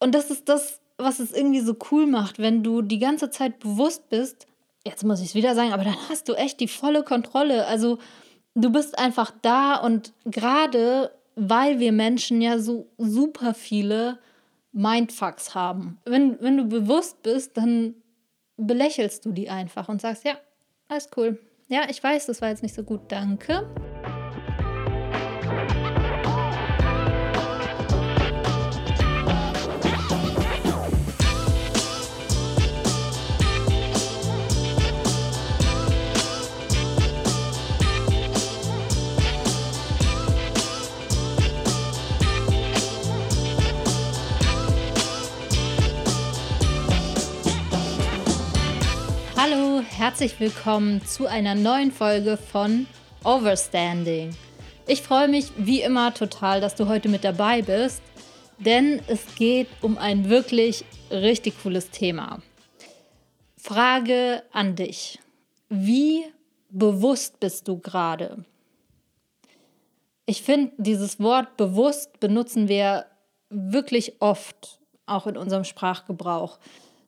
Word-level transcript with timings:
Und 0.00 0.14
das 0.14 0.30
ist 0.30 0.48
das, 0.48 0.80
was 0.98 1.18
es 1.20 1.32
irgendwie 1.32 1.60
so 1.60 1.76
cool 1.90 2.06
macht, 2.06 2.38
wenn 2.38 2.62
du 2.62 2.82
die 2.82 2.98
ganze 2.98 3.30
Zeit 3.30 3.58
bewusst 3.60 4.08
bist, 4.08 4.46
jetzt 4.84 5.04
muss 5.04 5.20
ich 5.20 5.28
es 5.28 5.34
wieder 5.34 5.54
sagen, 5.54 5.72
aber 5.72 5.84
dann 5.84 5.96
hast 6.08 6.28
du 6.28 6.34
echt 6.34 6.60
die 6.60 6.68
volle 6.68 7.02
Kontrolle. 7.02 7.66
Also 7.66 7.98
du 8.54 8.70
bist 8.70 8.98
einfach 8.98 9.32
da 9.42 9.76
und 9.76 10.12
gerade 10.24 11.12
weil 11.36 11.78
wir 11.78 11.92
Menschen 11.92 12.42
ja 12.42 12.58
so 12.58 12.88
super 12.98 13.54
viele 13.54 14.18
Mindfucks 14.72 15.54
haben. 15.54 15.98
Wenn, 16.04 16.40
wenn 16.40 16.56
du 16.56 16.64
bewusst 16.64 17.22
bist, 17.22 17.56
dann 17.56 17.94
belächelst 18.56 19.24
du 19.24 19.32
die 19.32 19.48
einfach 19.48 19.88
und 19.88 20.00
sagst, 20.00 20.24
ja, 20.24 20.34
alles 20.88 21.08
cool. 21.16 21.38
Ja, 21.68 21.82
ich 21.88 22.02
weiß, 22.02 22.26
das 22.26 22.42
war 22.42 22.50
jetzt 22.50 22.62
nicht 22.62 22.74
so 22.74 22.82
gut, 22.82 23.00
danke. 23.08 23.66
Herzlich 50.00 50.40
willkommen 50.40 51.04
zu 51.04 51.26
einer 51.26 51.54
neuen 51.54 51.92
Folge 51.92 52.38
von 52.38 52.86
Overstanding. 53.22 54.34
Ich 54.86 55.02
freue 55.02 55.28
mich 55.28 55.52
wie 55.58 55.82
immer 55.82 56.14
total, 56.14 56.62
dass 56.62 56.74
du 56.74 56.88
heute 56.88 57.10
mit 57.10 57.22
dabei 57.22 57.60
bist, 57.60 58.00
denn 58.56 59.02
es 59.08 59.34
geht 59.34 59.68
um 59.82 59.98
ein 59.98 60.30
wirklich 60.30 60.86
richtig 61.10 61.62
cooles 61.62 61.90
Thema. 61.90 62.40
Frage 63.58 64.42
an 64.52 64.74
dich. 64.74 65.18
Wie 65.68 66.24
bewusst 66.70 67.38
bist 67.38 67.68
du 67.68 67.78
gerade? 67.78 68.46
Ich 70.24 70.40
finde, 70.40 70.72
dieses 70.78 71.20
Wort 71.20 71.58
bewusst 71.58 72.20
benutzen 72.20 72.68
wir 72.68 73.04
wirklich 73.50 74.14
oft, 74.22 74.78
auch 75.04 75.26
in 75.26 75.36
unserem 75.36 75.64
Sprachgebrauch. 75.64 76.58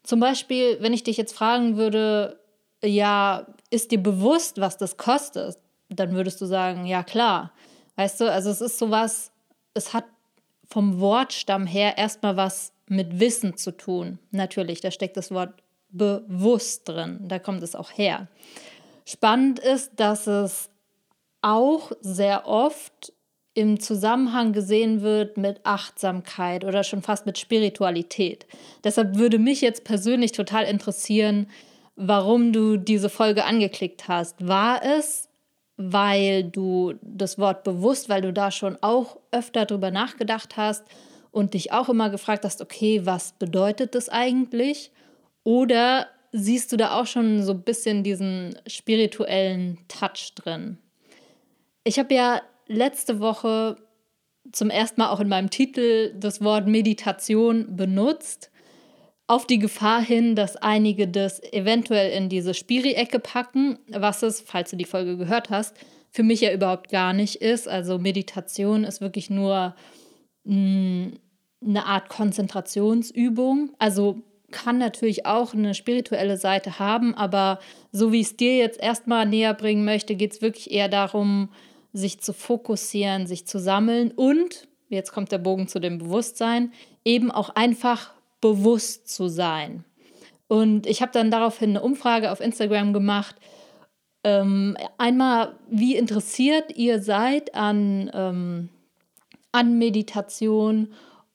Zum 0.02 0.20
Beispiel, 0.20 0.76
wenn 0.80 0.92
ich 0.92 1.04
dich 1.04 1.16
jetzt 1.16 1.34
fragen 1.34 1.78
würde, 1.78 2.41
ja, 2.84 3.46
ist 3.70 3.90
dir 3.90 4.02
bewusst, 4.02 4.60
was 4.60 4.76
das 4.76 4.96
kostet? 4.96 5.58
Dann 5.88 6.12
würdest 6.12 6.40
du 6.40 6.46
sagen, 6.46 6.86
ja 6.86 7.02
klar. 7.02 7.52
Weißt 7.96 8.20
du, 8.20 8.30
also 8.30 8.50
es 8.50 8.60
ist 8.60 8.78
sowas, 8.78 9.30
es 9.74 9.92
hat 9.92 10.04
vom 10.68 11.00
Wortstamm 11.00 11.66
her 11.66 11.98
erstmal 11.98 12.36
was 12.36 12.72
mit 12.86 13.20
Wissen 13.20 13.56
zu 13.56 13.76
tun. 13.76 14.18
Natürlich, 14.30 14.80
da 14.80 14.90
steckt 14.90 15.16
das 15.16 15.30
Wort 15.30 15.54
bewusst 15.90 16.88
drin, 16.88 17.20
da 17.28 17.38
kommt 17.38 17.62
es 17.62 17.74
auch 17.74 17.90
her. 17.90 18.28
Spannend 19.04 19.58
ist, 19.58 19.92
dass 19.96 20.26
es 20.26 20.70
auch 21.42 21.92
sehr 22.00 22.46
oft 22.46 23.12
im 23.54 23.80
Zusammenhang 23.80 24.52
gesehen 24.52 25.02
wird 25.02 25.36
mit 25.36 25.60
Achtsamkeit 25.64 26.64
oder 26.64 26.84
schon 26.84 27.02
fast 27.02 27.26
mit 27.26 27.36
Spiritualität. 27.36 28.46
Deshalb 28.82 29.18
würde 29.18 29.38
mich 29.38 29.60
jetzt 29.60 29.84
persönlich 29.84 30.32
total 30.32 30.64
interessieren, 30.64 31.48
warum 31.96 32.52
du 32.52 32.76
diese 32.76 33.08
Folge 33.08 33.44
angeklickt 33.44 34.08
hast. 34.08 34.46
War 34.46 34.82
es, 34.84 35.28
weil 35.76 36.44
du 36.44 36.94
das 37.02 37.38
Wort 37.38 37.64
bewusst, 37.64 38.08
weil 38.08 38.22
du 38.22 38.32
da 38.32 38.50
schon 38.50 38.76
auch 38.80 39.18
öfter 39.30 39.66
drüber 39.66 39.90
nachgedacht 39.90 40.56
hast 40.56 40.84
und 41.30 41.54
dich 41.54 41.72
auch 41.72 41.88
immer 41.88 42.10
gefragt 42.10 42.44
hast, 42.44 42.60
okay, 42.60 43.04
was 43.04 43.32
bedeutet 43.32 43.94
das 43.94 44.08
eigentlich? 44.08 44.92
Oder 45.44 46.06
siehst 46.30 46.72
du 46.72 46.76
da 46.76 47.00
auch 47.00 47.06
schon 47.06 47.42
so 47.42 47.52
ein 47.52 47.62
bisschen 47.62 48.04
diesen 48.04 48.56
spirituellen 48.66 49.78
Touch 49.88 50.34
drin? 50.34 50.78
Ich 51.84 51.98
habe 51.98 52.14
ja 52.14 52.42
letzte 52.68 53.18
Woche 53.18 53.76
zum 54.52 54.70
ersten 54.70 55.00
Mal 55.00 55.10
auch 55.10 55.20
in 55.20 55.28
meinem 55.28 55.50
Titel 55.50 56.14
das 56.16 56.42
Wort 56.42 56.66
Meditation 56.66 57.76
benutzt. 57.76 58.50
Auf 59.26 59.46
die 59.46 59.58
Gefahr 59.58 60.02
hin, 60.02 60.34
dass 60.34 60.56
einige 60.56 61.08
das 61.08 61.42
eventuell 61.52 62.12
in 62.12 62.28
diese 62.28 62.54
Spiri-Ecke 62.54 63.18
packen, 63.18 63.78
was 63.88 64.22
es, 64.22 64.40
falls 64.40 64.70
du 64.70 64.76
die 64.76 64.84
Folge 64.84 65.16
gehört 65.16 65.48
hast, 65.50 65.76
für 66.10 66.22
mich 66.22 66.42
ja 66.42 66.52
überhaupt 66.52 66.90
gar 66.90 67.12
nicht 67.12 67.36
ist. 67.36 67.68
Also 67.68 67.98
Meditation 67.98 68.84
ist 68.84 69.00
wirklich 69.00 69.30
nur 69.30 69.74
mh, 70.44 70.54
hm, 70.54 71.12
eine 71.64 71.86
Art 71.86 72.08
Konzentrationsübung. 72.08 73.70
Also 73.78 74.22
kann 74.52 74.78
natürlich 74.78 75.26
auch 75.26 75.54
eine 75.54 75.74
spirituelle 75.74 76.36
Seite 76.36 76.78
haben, 76.78 77.14
aber 77.14 77.58
so 77.90 78.12
wie 78.12 78.20
ich 78.20 78.28
es 78.28 78.36
dir 78.36 78.56
jetzt 78.56 78.80
erstmal 78.80 79.26
näher 79.26 79.54
bringen 79.54 79.84
möchte, 79.84 80.14
geht 80.14 80.32
es 80.32 80.42
wirklich 80.42 80.70
eher 80.70 80.88
darum, 80.88 81.48
sich 81.92 82.20
zu 82.20 82.32
fokussieren, 82.32 83.26
sich 83.26 83.46
zu 83.46 83.58
sammeln 83.58 84.12
und, 84.12 84.68
jetzt 84.88 85.12
kommt 85.12 85.32
der 85.32 85.38
Bogen 85.38 85.68
zu 85.68 85.80
dem 85.80 85.98
Bewusstsein, 85.98 86.72
eben 87.04 87.30
auch 87.30 87.50
einfach 87.50 88.12
bewusst 88.42 89.08
zu 89.08 89.28
sein. 89.28 89.84
Und 90.48 90.86
ich 90.86 91.00
habe 91.00 91.12
dann 91.12 91.30
daraufhin 91.30 91.70
eine 91.70 91.82
Umfrage 91.82 92.30
auf 92.30 92.40
Instagram 92.40 92.92
gemacht. 92.92 93.36
Ähm, 94.22 94.76
einmal, 94.98 95.54
wie 95.70 95.96
interessiert 95.96 96.76
ihr 96.76 97.00
seid 97.00 97.54
an, 97.54 98.10
ähm, 98.12 98.68
an 99.50 99.78
Meditation 99.78 100.92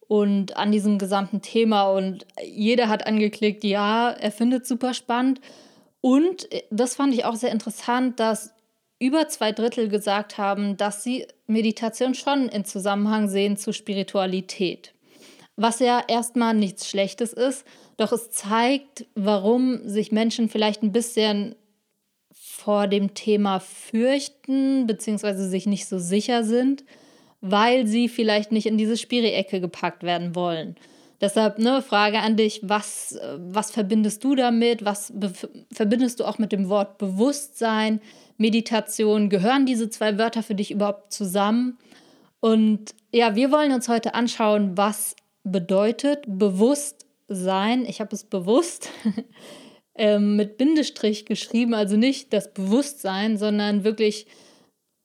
und 0.08 0.56
an 0.56 0.72
diesem 0.72 1.00
gesamten 1.00 1.42
Thema. 1.42 1.90
Und 1.90 2.28
jeder 2.46 2.90
hat 2.90 3.08
angeklickt, 3.08 3.64
ja, 3.64 4.12
er 4.12 4.32
findet 4.32 4.64
es 4.64 4.70
super 4.70 4.94
spannend. 4.94 5.42
Und 6.02 6.52
äh, 6.52 6.62
das 6.70 6.94
fand 6.96 7.16
ich 7.16 7.26
auch 7.26 7.36
sehr 7.36 7.52
interessant, 7.52 8.20
dass 8.20 8.54
über 9.00 9.28
zwei 9.28 9.52
Drittel 9.52 9.90
gesagt 9.90 10.38
haben, 10.38 10.78
dass 10.78 11.04
sie 11.04 11.28
Meditation 11.46 12.14
schon 12.14 12.50
in 12.50 12.66
Zusammenhang 12.66 13.30
sehen 13.30 13.58
zu 13.58 13.74
Spiritualität. 13.74 14.94
Was 15.58 15.80
ja 15.80 16.02
erstmal 16.08 16.54
nichts 16.54 16.88
Schlechtes 16.88 17.34
ist, 17.34 17.66
doch 17.98 18.12
es 18.12 18.32
zeigt, 18.32 19.08
warum 19.16 19.88
sich 19.88 20.12
Menschen 20.12 20.50
vielleicht 20.50 20.84
ein 20.84 20.92
bisschen 20.92 21.56
vor 22.32 22.88
dem 22.88 23.16
Thema 23.16 23.60
fürchten, 23.60 24.88
beziehungsweise 24.88 25.50
sich 25.50 25.66
nicht 25.66 25.88
so 25.88 25.98
sicher 25.98 26.44
sind, 26.44 26.86
weil 27.42 27.88
sie 27.88 28.08
vielleicht 28.08 28.52
nicht 28.52 28.68
in 28.68 28.78
diese 28.78 28.98
Spiri-Ecke 28.98 29.60
gepackt 29.60 30.04
werden 30.04 30.36
wollen. 30.36 30.76
Deshalb 31.22 31.58
eine 31.58 31.82
Frage 31.82 32.20
an 32.20 32.36
dich, 32.36 32.62
was, 32.64 33.20
was 33.38 33.72
verbindest 33.72 34.24
du 34.24 34.36
damit? 34.36 34.86
Was 34.86 35.12
verbindest 35.74 36.20
du 36.20 36.26
auch 36.26 36.38
mit 36.38 36.52
dem 36.52 36.70
Wort 36.70 37.00
Bewusstsein? 37.00 38.00
Meditation, 38.38 39.30
gehören 39.30 39.66
diese 39.66 39.90
zwei 39.90 40.20
Wörter 40.20 40.44
für 40.44 40.54
dich 40.54 40.70
überhaupt 40.70 41.12
zusammen? 41.12 41.80
Und 42.40 42.94
ja, 43.12 43.36
wir 43.36 43.52
wollen 43.52 43.72
uns 43.72 43.90
heute 43.90 44.14
anschauen, 44.14 44.78
was 44.78 45.16
bedeutet 45.52 46.24
Bewusstsein. 46.28 47.86
Ich 47.86 48.00
habe 48.00 48.16
es 48.16 48.24
bewusst 48.24 48.90
ähm, 49.96 50.36
mit 50.36 50.58
Bindestrich 50.58 51.26
geschrieben, 51.26 51.74
also 51.74 51.98
nicht 51.98 52.34
das 52.34 52.54
Bewusstsein, 52.54 53.38
sondern 53.38 53.84
wirklich 53.84 54.28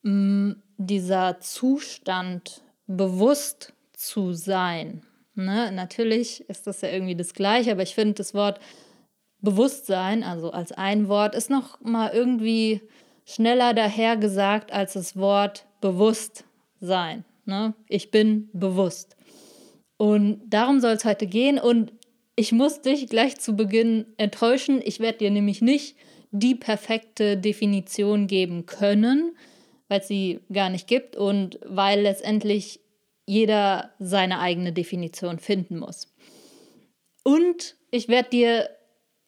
mh, 0.03 0.13
mm, 0.13 0.63
dieser 0.79 1.41
Zustand, 1.41 2.63
bewusst 2.87 3.73
zu 3.93 4.33
sein. 4.33 5.03
Ne? 5.35 5.71
Natürlich 5.73 6.49
ist 6.49 6.67
das 6.67 6.81
ja 6.81 6.91
irgendwie 6.91 7.15
das 7.15 7.35
Gleiche, 7.35 7.73
aber 7.73 7.83
ich 7.83 7.95
finde 7.95 8.15
das 8.15 8.35
Wort 8.35 8.61
Bewusstsein, 9.41 10.23
also 10.23 10.51
als 10.51 10.73
ein 10.73 11.09
Wort, 11.09 11.35
ist 11.35 11.51
noch 11.51 11.81
mal 11.81 12.13
irgendwie 12.13 12.81
schneller 13.25 13.75
dahergesagt 13.75 14.73
als 14.73 14.93
das 14.93 15.17
Wort 15.17 15.67
Bewusstsein. 15.81 17.25
Ne? 17.45 17.75
Ich 17.89 18.11
bin 18.11 18.51
bewusst. 18.53 19.17
Und 20.03 20.41
darum 20.49 20.81
soll 20.81 20.95
es 20.95 21.05
heute 21.05 21.29
gehen. 21.29 21.61
Und 21.61 21.93
ich 22.35 22.51
muss 22.51 22.83
dich 22.83 23.07
gleich 23.07 23.39
zu 23.39 23.55
Beginn 23.55 24.05
enttäuschen. 24.17 24.81
Ich 24.85 24.99
werde 24.99 25.19
dir 25.19 25.31
nämlich 25.31 25.63
nicht 25.63 25.97
die 26.33 26.57
perfekte 26.57 27.37
Definition 27.37 28.27
geben 28.27 28.67
können, 28.67 29.37
weil 29.87 30.01
es 30.01 30.09
sie 30.09 30.41
gar 30.53 30.71
nicht 30.71 30.89
gibt 30.89 31.15
und 31.15 31.61
weil 31.65 32.01
letztendlich 32.01 32.81
jeder 33.27 33.93
seine 34.01 34.41
eigene 34.41 34.73
Definition 34.73 35.39
finden 35.39 35.79
muss. 35.79 36.13
Und 37.23 37.77
ich 37.93 38.09
werde 38.09 38.31
dir 38.31 38.71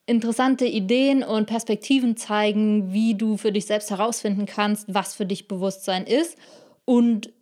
interessante 0.06 0.64
Ideen 0.64 1.22
und 1.22 1.46
Perspektiven 1.46 2.16
zeigen, 2.16 2.92
wie 2.92 3.14
du 3.14 3.36
für 3.36 3.52
dich 3.52 3.66
selbst 3.66 3.92
herausfinden 3.92 4.46
kannst, 4.46 4.92
was 4.92 5.14
für 5.14 5.24
dich 5.24 5.46
Bewusstsein 5.46 6.04
ist 6.04 6.36
und 6.84 7.32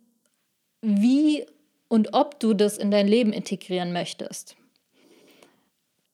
wie 0.83 1.47
und 1.93 2.15
ob 2.15 2.39
du 2.39 2.55
das 2.55 2.79
in 2.79 2.89
dein 2.89 3.07
Leben 3.07 3.31
integrieren 3.31 3.93
möchtest. 3.93 4.55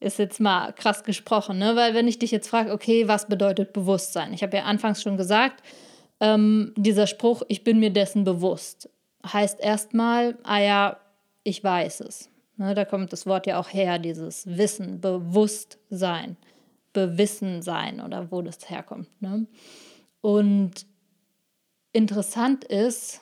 Ist 0.01 0.19
jetzt 0.19 0.41
mal 0.41 0.73
krass 0.73 1.05
gesprochen, 1.05 1.57
ne? 1.57 1.73
weil 1.77 1.93
wenn 1.93 2.05
ich 2.05 2.19
dich 2.19 2.31
jetzt 2.31 2.49
frage, 2.49 2.73
okay, 2.73 3.07
was 3.07 3.29
bedeutet 3.29 3.71
Bewusstsein? 3.71 4.33
Ich 4.33 4.43
habe 4.43 4.57
ja 4.57 4.63
anfangs 4.63 5.01
schon 5.01 5.15
gesagt, 5.15 5.63
ähm, 6.19 6.73
dieser 6.75 7.07
Spruch, 7.07 7.43
ich 7.47 7.63
bin 7.63 7.79
mir 7.79 7.91
dessen 7.91 8.25
bewusst, 8.25 8.89
heißt 9.25 9.61
erstmal, 9.61 10.37
ah 10.43 10.59
ja, 10.59 10.99
ich 11.43 11.63
weiß 11.63 12.01
es. 12.01 12.29
Ne, 12.57 12.75
da 12.75 12.83
kommt 12.83 13.13
das 13.13 13.25
Wort 13.25 13.47
ja 13.47 13.57
auch 13.57 13.71
her, 13.71 13.99
dieses 13.99 14.45
Wissen, 14.47 14.99
Bewusstsein, 14.99 16.35
Bewissensein 16.91 18.01
oder 18.01 18.29
wo 18.33 18.41
das 18.41 18.69
herkommt. 18.69 19.07
Ne? 19.21 19.47
Und 20.19 20.85
interessant 21.93 22.65
ist, 22.65 23.21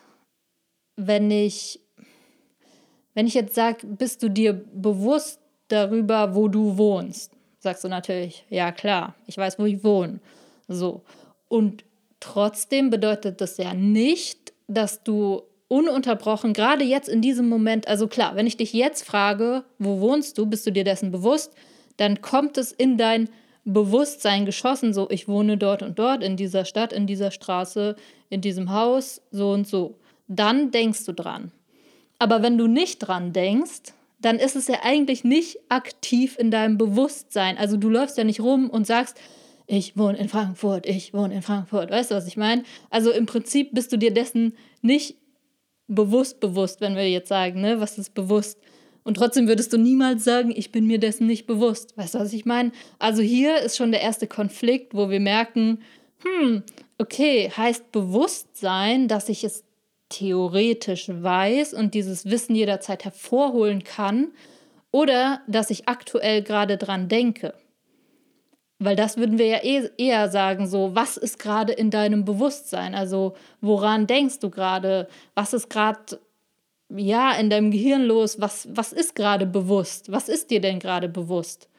wenn 0.95 1.29
ich, 1.29 1.81
wenn 3.17 3.25
ich 3.25 3.33
jetzt 3.33 3.55
sage, 3.55 3.87
bist 3.87 4.21
du 4.21 4.29
dir 4.29 4.53
bewusst 4.53 5.39
darüber, 5.69 6.35
wo 6.35 6.47
du 6.49 6.77
wohnst? 6.77 7.31
Sagst 7.57 7.83
du 7.83 7.87
natürlich, 7.87 8.45
ja 8.51 8.71
klar, 8.71 9.15
ich 9.25 9.35
weiß, 9.35 9.57
wo 9.57 9.65
ich 9.65 9.83
wohne. 9.83 10.19
So. 10.67 11.01
Und 11.47 11.83
trotzdem 12.19 12.91
bedeutet 12.91 13.41
das 13.41 13.57
ja 13.57 13.73
nicht, 13.73 14.53
dass 14.67 15.01
du 15.01 15.41
ununterbrochen, 15.67 16.53
gerade 16.53 16.83
jetzt 16.83 17.09
in 17.09 17.23
diesem 17.23 17.49
Moment, 17.49 17.87
also 17.87 18.07
klar, 18.07 18.35
wenn 18.35 18.45
ich 18.45 18.55
dich 18.55 18.71
jetzt 18.71 19.03
frage, 19.03 19.63
wo 19.79 19.99
wohnst 19.99 20.37
du, 20.37 20.45
bist 20.45 20.67
du 20.67 20.71
dir 20.71 20.83
dessen 20.83 21.09
bewusst, 21.09 21.55
dann 21.97 22.21
kommt 22.21 22.55
es 22.59 22.71
in 22.71 22.99
dein 22.99 23.29
Bewusstsein 23.65 24.45
geschossen, 24.45 24.93
so 24.93 25.09
ich 25.09 25.27
wohne 25.27 25.57
dort 25.57 25.81
und 25.81 25.97
dort, 25.97 26.23
in 26.23 26.37
dieser 26.37 26.65
Stadt, 26.65 26.93
in 26.93 27.07
dieser 27.07 27.31
Straße, 27.31 27.95
in 28.29 28.41
diesem 28.41 28.71
Haus, 28.71 29.23
so 29.31 29.49
und 29.49 29.67
so. 29.67 29.95
Dann 30.27 30.69
denkst 30.69 31.03
du 31.05 31.13
dran. 31.13 31.51
Aber 32.19 32.41
wenn 32.41 32.57
du 32.57 32.67
nicht 32.67 32.99
dran 32.99 33.33
denkst, 33.33 33.93
dann 34.19 34.39
ist 34.39 34.55
es 34.55 34.67
ja 34.67 34.79
eigentlich 34.83 35.23
nicht 35.23 35.59
aktiv 35.69 36.37
in 36.39 36.49
deinem 36.49 36.77
Bewusstsein. 36.77 37.57
Also 37.57 37.77
du 37.77 37.89
läufst 37.89 38.17
ja 38.17 38.23
nicht 38.23 38.39
rum 38.39 38.69
und 38.69 38.87
sagst, 38.87 39.17
ich 39.67 39.97
wohne 39.97 40.17
in 40.17 40.29
Frankfurt, 40.29 40.85
ich 40.85 41.13
wohne 41.13 41.35
in 41.35 41.41
Frankfurt. 41.41 41.91
Weißt 41.91 42.11
du, 42.11 42.15
was 42.15 42.27
ich 42.27 42.37
meine? 42.37 42.63
Also 42.89 43.11
im 43.11 43.25
Prinzip 43.25 43.73
bist 43.73 43.91
du 43.91 43.97
dir 43.97 44.11
dessen 44.11 44.53
nicht 44.81 45.17
bewusst 45.87 46.39
bewusst, 46.39 46.81
wenn 46.81 46.95
wir 46.95 47.09
jetzt 47.09 47.29
sagen, 47.29 47.61
ne, 47.61 47.79
was 47.79 47.97
ist 47.97 48.13
bewusst? 48.13 48.59
Und 49.03 49.15
trotzdem 49.15 49.47
würdest 49.47 49.71
du 49.71 49.77
niemals 49.77 50.23
sagen, 50.23 50.51
ich 50.53 50.71
bin 50.71 50.85
mir 50.85 50.99
dessen 50.99 51.27
nicht 51.27 51.47
bewusst. 51.47 51.97
Weißt 51.97 52.15
du, 52.15 52.19
was 52.19 52.33
ich 52.33 52.45
meine? 52.45 52.71
Also 52.99 53.21
hier 53.21 53.59
ist 53.59 53.77
schon 53.77 53.91
der 53.91 54.01
erste 54.01 54.27
Konflikt, 54.27 54.93
wo 54.93 55.09
wir 55.09 55.21
merken, 55.21 55.79
hm, 56.23 56.63
okay, 56.97 57.49
heißt 57.55 57.91
Bewusstsein, 57.91 59.07
dass 59.07 59.29
ich 59.29 59.43
es 59.43 59.63
theoretisch 60.09 61.09
weiß 61.09 61.73
und 61.73 61.93
dieses 61.93 62.25
Wissen 62.25 62.55
jederzeit 62.55 63.03
hervorholen 63.05 63.83
kann 63.83 64.31
oder 64.91 65.41
dass 65.47 65.69
ich 65.69 65.87
aktuell 65.87 66.41
gerade 66.41 66.77
dran 66.77 67.09
denke. 67.09 67.53
Weil 68.79 68.95
das 68.95 69.17
würden 69.17 69.39
wir 69.39 69.47
ja 69.47 69.63
eh, 69.63 69.89
eher 69.97 70.29
sagen, 70.29 70.67
so, 70.67 70.93
was 70.93 71.17
ist 71.17 71.39
gerade 71.39 71.73
in 71.73 71.89
deinem 71.89 72.25
Bewusstsein? 72.25 72.93
Also, 72.93 73.35
woran 73.59 74.05
denkst 74.05 74.39
du 74.39 74.51
gerade? 74.51 75.07
Was 75.33 75.53
ist 75.53 75.69
gerade, 75.69 76.19
ja, 76.89 77.31
in 77.33 77.49
deinem 77.49 77.71
Gehirn 77.71 78.03
los? 78.03 78.39
Was, 78.39 78.67
was 78.71 78.93
ist 78.93 79.15
gerade 79.15 79.47
bewusst? 79.47 80.11
Was 80.11 80.29
ist 80.29 80.51
dir 80.51 80.61
denn 80.61 80.79
gerade 80.79 81.09
bewusst? 81.09 81.69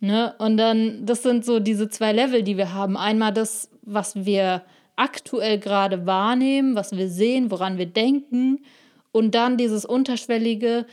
Ne? 0.00 0.34
Und 0.38 0.58
dann, 0.58 1.06
das 1.06 1.22
sind 1.22 1.46
so 1.46 1.60
diese 1.60 1.88
zwei 1.88 2.12
Level, 2.12 2.42
die 2.42 2.58
wir 2.58 2.74
haben. 2.74 2.96
Einmal 2.96 3.32
das, 3.32 3.70
was 3.82 4.26
wir 4.26 4.62
aktuell 4.96 5.58
gerade 5.58 6.06
wahrnehmen, 6.06 6.74
was 6.74 6.96
wir 6.96 7.08
sehen, 7.08 7.50
woran 7.50 7.78
wir 7.78 7.86
denken. 7.86 8.64
Und 9.10 9.34
dann 9.34 9.56
dieses 9.56 9.84
unterschwellige, 9.84 10.86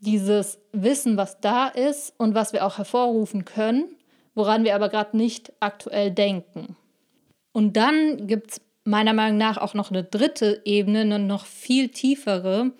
dieses 0.00 0.58
Wissen, 0.72 1.16
was 1.16 1.40
da 1.40 1.68
ist 1.68 2.14
und 2.18 2.34
was 2.34 2.52
wir 2.52 2.66
auch 2.66 2.78
hervorrufen 2.78 3.44
können 3.44 3.84
woran 4.34 4.64
wir 4.64 4.74
aber 4.74 4.88
gerade 4.88 5.16
nicht 5.16 5.52
aktuell 5.60 6.10
denken. 6.10 6.76
Und 7.52 7.76
dann 7.76 8.26
gibt 8.26 8.52
es 8.52 8.60
meiner 8.84 9.12
Meinung 9.12 9.38
nach 9.38 9.58
auch 9.58 9.74
noch 9.74 9.90
eine 9.90 10.04
dritte 10.04 10.62
Ebene, 10.64 11.00
eine 11.00 11.18
noch 11.18 11.46
viel 11.46 11.88
tiefere, 11.90 12.72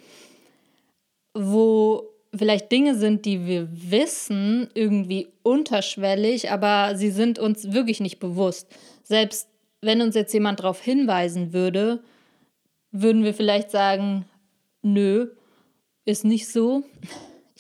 wo 1.35 2.09
vielleicht 2.35 2.73
Dinge 2.73 2.95
sind, 2.97 3.27
die 3.27 3.47
wir 3.47 3.69
wissen, 3.71 4.69
irgendwie 4.75 5.29
unterschwellig, 5.43 6.51
aber 6.51 6.97
sie 6.97 7.11
sind 7.11 7.39
uns 7.39 7.73
wirklich 7.73 8.01
nicht 8.01 8.19
bewusst. 8.19 8.69
Selbst 9.03 9.49
wenn 9.83 10.01
uns 10.01 10.15
jetzt 10.15 10.33
jemand 10.33 10.61
darauf 10.61 10.81
hinweisen 10.81 11.53
würde, 11.53 12.03
würden 12.91 13.25
wir 13.25 13.35
vielleicht 13.35 13.71
sagen, 13.71 14.25
nö, 14.83 15.29
ist 16.05 16.25
nicht 16.25 16.49
so 16.49 16.85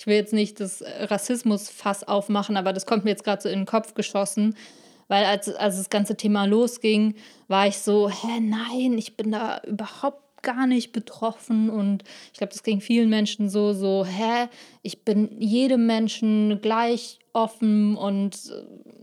ich 0.03 0.07
will 0.09 0.17
jetzt 0.17 0.33
nicht 0.33 0.59
das 0.59 0.83
Rassismusfass 0.83 2.03
aufmachen, 2.03 2.57
aber 2.57 2.73
das 2.73 2.87
kommt 2.87 3.05
mir 3.05 3.11
jetzt 3.11 3.23
gerade 3.23 3.41
so 3.41 3.49
in 3.49 3.61
den 3.61 3.67
Kopf 3.67 3.95
geschossen. 3.95 4.57
Weil 5.07 5.25
als, 5.25 5.49
als 5.49 5.77
das 5.77 5.91
ganze 5.91 6.17
Thema 6.17 6.45
losging, 6.47 7.15
war 7.47 7.69
ich 7.69 7.79
so, 7.79 8.09
hä, 8.09 8.41
nein, 8.41 8.99
ich 8.99 9.17
bin 9.17 9.31
da 9.31 9.61
überhaupt 9.65 10.23
gar 10.43 10.67
nicht 10.67 10.93
betroffen. 10.93 11.71
Und 11.71 12.05
ich 12.33 12.39
glaube, 12.39 12.53
das 12.53 12.62
ging 12.62 12.81
vielen 12.81 13.09
Menschen 13.09 13.49
so, 13.49 13.73
so, 13.73 14.05
hä, 14.05 14.49
ich 14.83 15.05
bin 15.05 15.41
jedem 15.41 15.87
Menschen 15.87 16.61
gleich 16.61 17.19
offen 17.33 17.97
und 17.97 18.39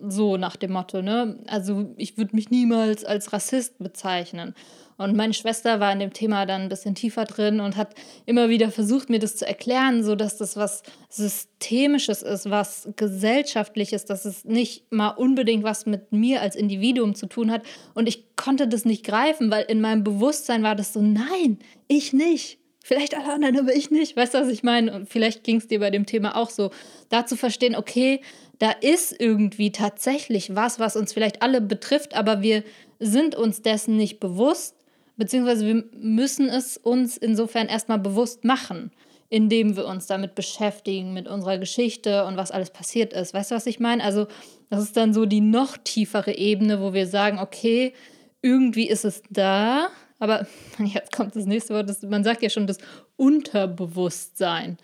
so 0.07 0.38
nach 0.38 0.56
dem 0.56 0.71
Motto, 0.71 1.01
ne? 1.01 1.39
Also 1.47 1.94
ich 1.97 2.18
würde 2.18 2.36
mich 2.36 2.50
niemals 2.50 3.03
als 3.03 3.33
Rassist 3.33 3.80
bezeichnen. 3.80 4.53
Und 5.00 5.16
meine 5.16 5.34
Schwester 5.34 5.80
war 5.80 5.94
in 5.94 6.00
dem 6.00 6.12
Thema 6.12 6.46
dann 6.46 6.63
ein 6.63 6.69
bisschen 6.69 6.94
tiefer 6.94 7.24
drin 7.24 7.62
und 7.62 7.78
hat 7.78 7.96
immer 8.25 8.50
wieder 8.50 8.69
versucht, 8.69 9.10
mir 9.10 9.19
das 9.19 9.38
zu 9.38 9.48
erklären, 9.48 10.04
so 10.04 10.13
dass 10.13 10.36
das 10.36 10.57
was 10.57 10.84
Systemisches 11.07 12.22
ist, 12.22 12.50
was 12.50 12.90
gesellschaftliches, 12.98 14.04
dass 14.04 14.25
es 14.25 14.44
nicht 14.44 14.92
mal 14.92 15.12
unbedingt 15.12 15.63
was 15.63 15.86
mit 15.86 16.12
mir 16.12 16.42
als 16.42 16.57
Individuum 16.57 17.16
zu 17.16 17.28
tun 17.28 17.50
hat. 17.50 17.63
Und 17.94 18.10
ich 18.10 18.36
konnte 18.36 18.68
das 18.68 18.84
nicht 18.84 19.06
greifen, 19.06 19.50
weil 19.50 19.63
in 19.69 19.80
meinem 19.80 20.04
Bewusstsein 20.04 20.63
war 20.63 20.75
das 20.75 20.92
so, 20.92 21.01
nein, 21.01 21.60
ich 21.88 22.12
nicht. 22.12 22.60
Vielleicht 22.84 23.16
alle 23.16 23.31
anderen, 23.31 23.57
aber 23.57 23.74
ich 23.74 23.92
nicht. 23.92 24.18
Weißt 24.18 24.34
du, 24.34 24.40
was 24.40 24.50
ich 24.50 24.63
meine? 24.63 24.94
Und 24.94 25.10
vielleicht 25.10 25.46
ging 25.46 25.57
es 25.57 25.68
dir 25.68 25.80
bei 25.80 25.92
dem 25.92 26.07
Thema 26.07 26.36
auch 26.36 26.50
so. 26.50 26.72
Da 27.07 27.25
zu 27.25 27.38
verstehen, 27.38 27.75
okay, 27.75 28.19
da 28.57 28.72
ist 28.72 29.16
irgendwie 29.18 29.72
tatsächlich 29.72 30.56
was, 30.56 30.78
was 30.78 30.98
uns 30.98 31.13
vielleicht 31.13 31.42
alle 31.42 31.62
betrifft, 31.62 32.16
aber 32.16 32.42
wir 32.42 32.63
sind 33.00 33.36
uns 33.36 33.62
dessen 33.62 33.96
nicht 33.96 34.19
bewusst 34.19 34.75
beziehungsweise 35.19 35.66
wir 35.66 35.83
müssen 36.00 36.48
es 36.48 36.77
uns 36.77 37.18
insofern 37.18 37.68
erstmal 37.68 38.00
bewusst 38.00 38.45
machen, 38.45 38.92
indem 39.27 39.75
wir 39.75 39.86
uns 39.86 40.07
damit 40.07 40.33
beschäftigen, 40.33 41.13
mit 41.13 41.27
unserer 41.27 41.57
Geschichte 41.57 42.25
und 42.25 42.38
was 42.38 42.51
alles 42.51 42.71
passiert 42.71 43.13
ist. 43.13 43.33
Weißt 43.33 43.51
du, 43.51 43.56
was 43.56 43.68
ich 43.68 43.80
meine? 43.80 44.04
Also, 44.04 44.27
das 44.69 44.81
ist 44.81 44.95
dann 44.98 45.13
so 45.13 45.25
die 45.25 45.42
noch 45.42 45.77
tiefere 45.77 46.36
Ebene, 46.36 46.81
wo 46.81 46.94
wir 46.94 47.06
sagen, 47.06 47.38
okay, 47.38 47.94
irgendwie 48.42 48.88
ist 48.88 49.04
es 49.04 49.21
da, 49.30 49.89
aber 50.19 50.48
jetzt 50.80 51.12
kommt 51.12 51.36
das 51.36 51.45
nächste 51.45 51.74
Wort, 51.74 51.89
das, 51.89 52.01
man 52.01 52.24
sagt 52.24 52.42
ja 52.42 52.50
schon 52.50 52.65
das 52.65 52.77
Unterbewusstsein. 53.18 54.77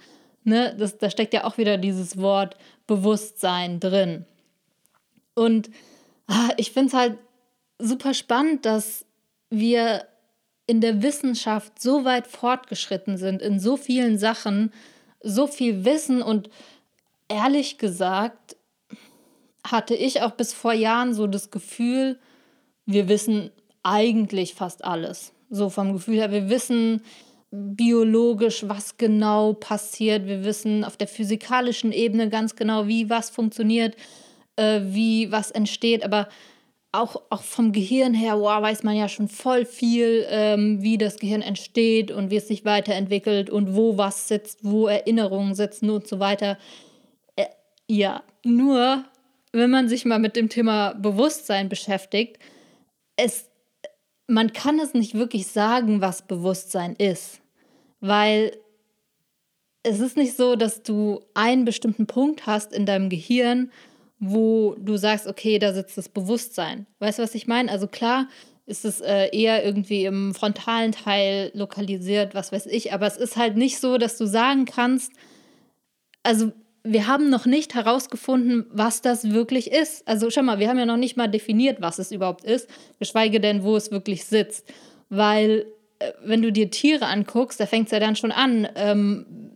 Ne? 0.44 0.76
Das, 0.78 0.98
da 0.98 1.10
steckt 1.10 1.34
ja 1.34 1.46
auch 1.46 1.58
wieder 1.58 1.78
dieses 1.78 2.18
Wort 2.18 2.58
Bewusstsein 2.88 3.80
drin. 3.80 4.26
Und 5.34 5.72
ah, 6.28 6.50
ich 6.58 6.72
finde 6.72 6.90
es 6.90 6.94
halt 6.94 7.18
super 7.80 8.14
spannend, 8.14 8.66
dass 8.66 9.06
wir 9.50 10.06
in 10.68 10.82
der 10.82 11.02
Wissenschaft 11.02 11.82
so 11.82 12.06
weit 12.06 12.28
fortgeschritten 12.28 13.18
sind, 13.18 13.42
in 13.42 13.60
so 13.60 13.78
vielen 13.78 14.18
Sachen, 14.18 14.72
so 15.22 15.48
viel 15.48 15.86
Wissen 15.86 16.22
und 16.22 16.50
ehrlich 17.28 17.78
gesagt 17.78 18.56
hatte 19.66 19.96
ich 19.96 20.22
auch 20.22 20.32
bis 20.32 20.54
vor 20.54 20.74
Jahren 20.74 21.14
so 21.14 21.28
das 21.28 21.50
Gefühl, 21.50 22.20
wir 22.86 23.08
wissen 23.08 23.52
eigentlich 23.84 24.54
fast 24.54 24.84
alles. 24.84 25.34
So 25.50 25.70
vom 25.70 25.94
Gefühl 25.94 26.16
her, 26.16 26.32
wir 26.32 26.50
wissen 26.50 27.02
biologisch, 27.52 28.68
was 28.68 28.98
genau 28.98 29.54
passiert. 29.54 30.26
Wir 30.26 30.44
wissen 30.44 30.84
auf 30.84 30.98
der 30.98 31.08
physikalischen 31.08 31.92
Ebene 31.92 32.30
ganz 32.30 32.56
genau, 32.56 32.88
wie 32.88 33.10
was 33.10 33.30
funktioniert, 33.30 33.96
äh, 34.56 34.82
wie 34.84 35.32
was 35.32 35.52
entsteht. 35.52 36.04
Aber 36.04 36.28
auch, 37.02 37.22
auch 37.30 37.44
vom 37.44 37.72
Gehirn 37.72 38.14
her, 38.14 38.40
wow, 38.40 38.62
weiß 38.62 38.84
man 38.84 38.96
ja 38.96 39.08
schon 39.08 39.28
voll 39.28 39.66
viel, 39.66 40.26
ähm, 40.30 40.82
wie 40.82 40.98
das 40.98 41.18
Gehirn 41.18 41.42
entsteht 41.42 42.12
und 42.12 42.30
wie 42.32 42.38
es 42.38 42.48
sich 42.48 42.66
weiterentwickelt 42.66 43.50
und 43.50 43.76
wo 43.76 43.98
was 43.98 44.28
sitzt, 44.28 44.60
wo 44.64 44.88
Erinnerungen 44.88 45.56
sitzen 45.56 45.90
und 45.90 46.08
so 46.08 46.20
weiter. 46.20 46.58
Äh, 47.36 47.46
ja, 47.88 48.24
nur 48.44 49.06
wenn 49.52 49.70
man 49.70 49.88
sich 49.88 50.06
mal 50.06 50.20
mit 50.20 50.36
dem 50.36 50.50
Thema 50.50 50.94
Bewusstsein 50.94 51.70
beschäftigt, 51.70 52.40
es, 53.16 53.50
man 54.28 54.54
kann 54.54 54.80
es 54.80 54.94
nicht 54.94 55.14
wirklich 55.14 55.48
sagen, 55.48 56.02
was 56.02 56.28
Bewusstsein 56.28 56.96
ist, 56.96 57.42
weil 58.02 58.58
es 59.84 60.00
ist 60.00 60.18
nicht 60.18 60.36
so, 60.36 60.56
dass 60.56 60.84
du 60.84 61.22
einen 61.36 61.64
bestimmten 61.64 62.08
Punkt 62.08 62.48
hast 62.48 62.74
in 62.74 62.86
deinem 62.86 63.10
Gehirn, 63.10 63.72
wo 64.20 64.76
du 64.80 64.98
sagst, 64.98 65.28
okay, 65.28 65.60
da 65.60 65.74
sitzt 65.74 65.98
das 65.98 66.10
Bewusstsein. 66.10 66.88
Weißt 67.00 67.20
du, 67.20 67.24
was 67.24 67.36
ich 67.36 67.48
meine? 67.48 67.72
Also 67.72 67.88
klar 67.88 68.28
ist 68.66 68.86
es 68.86 69.02
äh, 69.02 69.30
eher 69.32 69.64
irgendwie 69.64 70.06
im 70.06 70.34
frontalen 70.34 70.92
Teil 70.92 71.52
lokalisiert, 71.54 72.34
was 72.34 72.52
weiß 72.52 72.66
ich, 72.68 72.94
aber 72.94 73.06
es 73.06 73.18
ist 73.18 73.38
halt 73.38 73.58
nicht 73.58 73.80
so, 73.80 73.98
dass 73.98 74.18
du 74.18 74.26
sagen 74.26 74.66
kannst, 74.66 75.12
also 76.24 76.52
wir 76.84 77.08
haben 77.08 77.30
noch 77.30 77.46
nicht 77.46 77.74
herausgefunden, 77.74 78.66
was 78.72 79.02
das 79.02 79.32
wirklich 79.32 79.72
ist. 79.72 80.08
Also 80.08 80.30
schau 80.30 80.44
mal, 80.44 80.60
wir 80.60 80.70
haben 80.70 80.78
ja 80.78 80.86
noch 80.86 80.98
nicht 80.98 81.18
mal 81.18 81.28
definiert, 81.28 81.82
was 81.82 82.00
es 82.00 82.12
überhaupt 82.12 82.44
ist, 82.44 82.70
geschweige 83.00 83.40
denn, 83.40 83.64
wo 83.64 83.76
es 83.76 83.92
wirklich 83.92 84.26
sitzt. 84.26 84.72
Weil, 85.10 85.66
äh, 86.00 86.12
wenn 86.24 86.44
du 86.44 86.52
dir 86.52 86.70
Tiere 86.70 87.08
anguckst, 87.08 87.60
da 87.60 87.66
fängt 87.66 87.88
es 87.88 87.92
ja 87.92 88.00
dann 88.00 88.16
schon 88.16 88.32
an. 88.32 88.68
Ähm, 88.76 89.54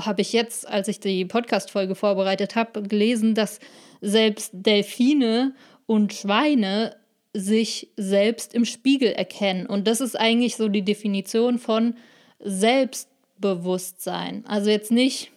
habe 0.00 0.22
ich 0.22 0.32
jetzt, 0.32 0.68
als 0.68 0.88
ich 0.88 1.00
die 1.00 1.24
Podcast-Folge 1.24 1.94
vorbereitet 1.94 2.56
habe, 2.56 2.82
gelesen, 2.82 3.34
dass 3.34 3.60
selbst 4.00 4.50
Delfine 4.52 5.54
und 5.86 6.12
Schweine 6.12 6.96
sich 7.32 7.90
selbst 7.96 8.54
im 8.54 8.64
Spiegel 8.64 9.12
erkennen. 9.12 9.66
Und 9.66 9.86
das 9.86 10.00
ist 10.00 10.18
eigentlich 10.18 10.56
so 10.56 10.68
die 10.68 10.84
Definition 10.84 11.58
von 11.58 11.96
Selbstbewusstsein. 12.38 14.44
Also 14.46 14.70
jetzt 14.70 14.92
nicht, 14.92 15.32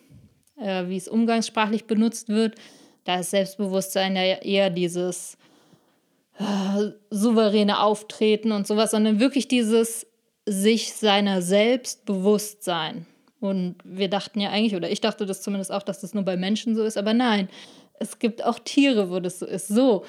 äh, 0.62 0.88
wie 0.88 0.98
es 0.98 1.08
umgangssprachlich 1.08 1.86
benutzt 1.86 2.30
wird, 2.30 2.56
da 3.04 3.20
ist 3.20 3.32
Selbstbewusstsein 3.32 4.16
ja 4.16 4.22
eher 4.22 4.70
dieses 4.70 5.38
äh, 6.38 6.92
souveräne 7.10 7.80
Auftreten 7.80 8.52
und 8.52 8.68
sowas, 8.68 8.92
sondern 8.92 9.20
wirklich 9.20 9.48
dieses 9.48 10.06
sich 10.46 10.94
seiner 10.94 11.42
selbst 11.42 12.06
bewusst 12.06 12.64
sein. 12.64 13.08
Und 13.40 13.76
wir 13.84 14.10
dachten 14.10 14.40
ja 14.40 14.50
eigentlich, 14.50 14.76
oder 14.76 14.90
ich 14.90 15.02
dachte 15.02 15.26
das 15.26 15.42
zumindest 15.42 15.72
auch, 15.72 15.84
dass 15.84 16.02
das 16.02 16.14
nur 16.14 16.24
bei 16.24 16.38
Menschen 16.38 16.76
so 16.76 16.84
ist, 16.84 16.98
aber 16.98 17.14
nein, 17.14 17.50
es 18.00 18.20
gibt 18.20 18.44
auch 18.44 18.60
Tiere, 18.60 19.10
wo 19.12 19.20
das 19.20 19.40
so 19.40 19.46
ist. 19.46 19.68
So. 19.68 20.04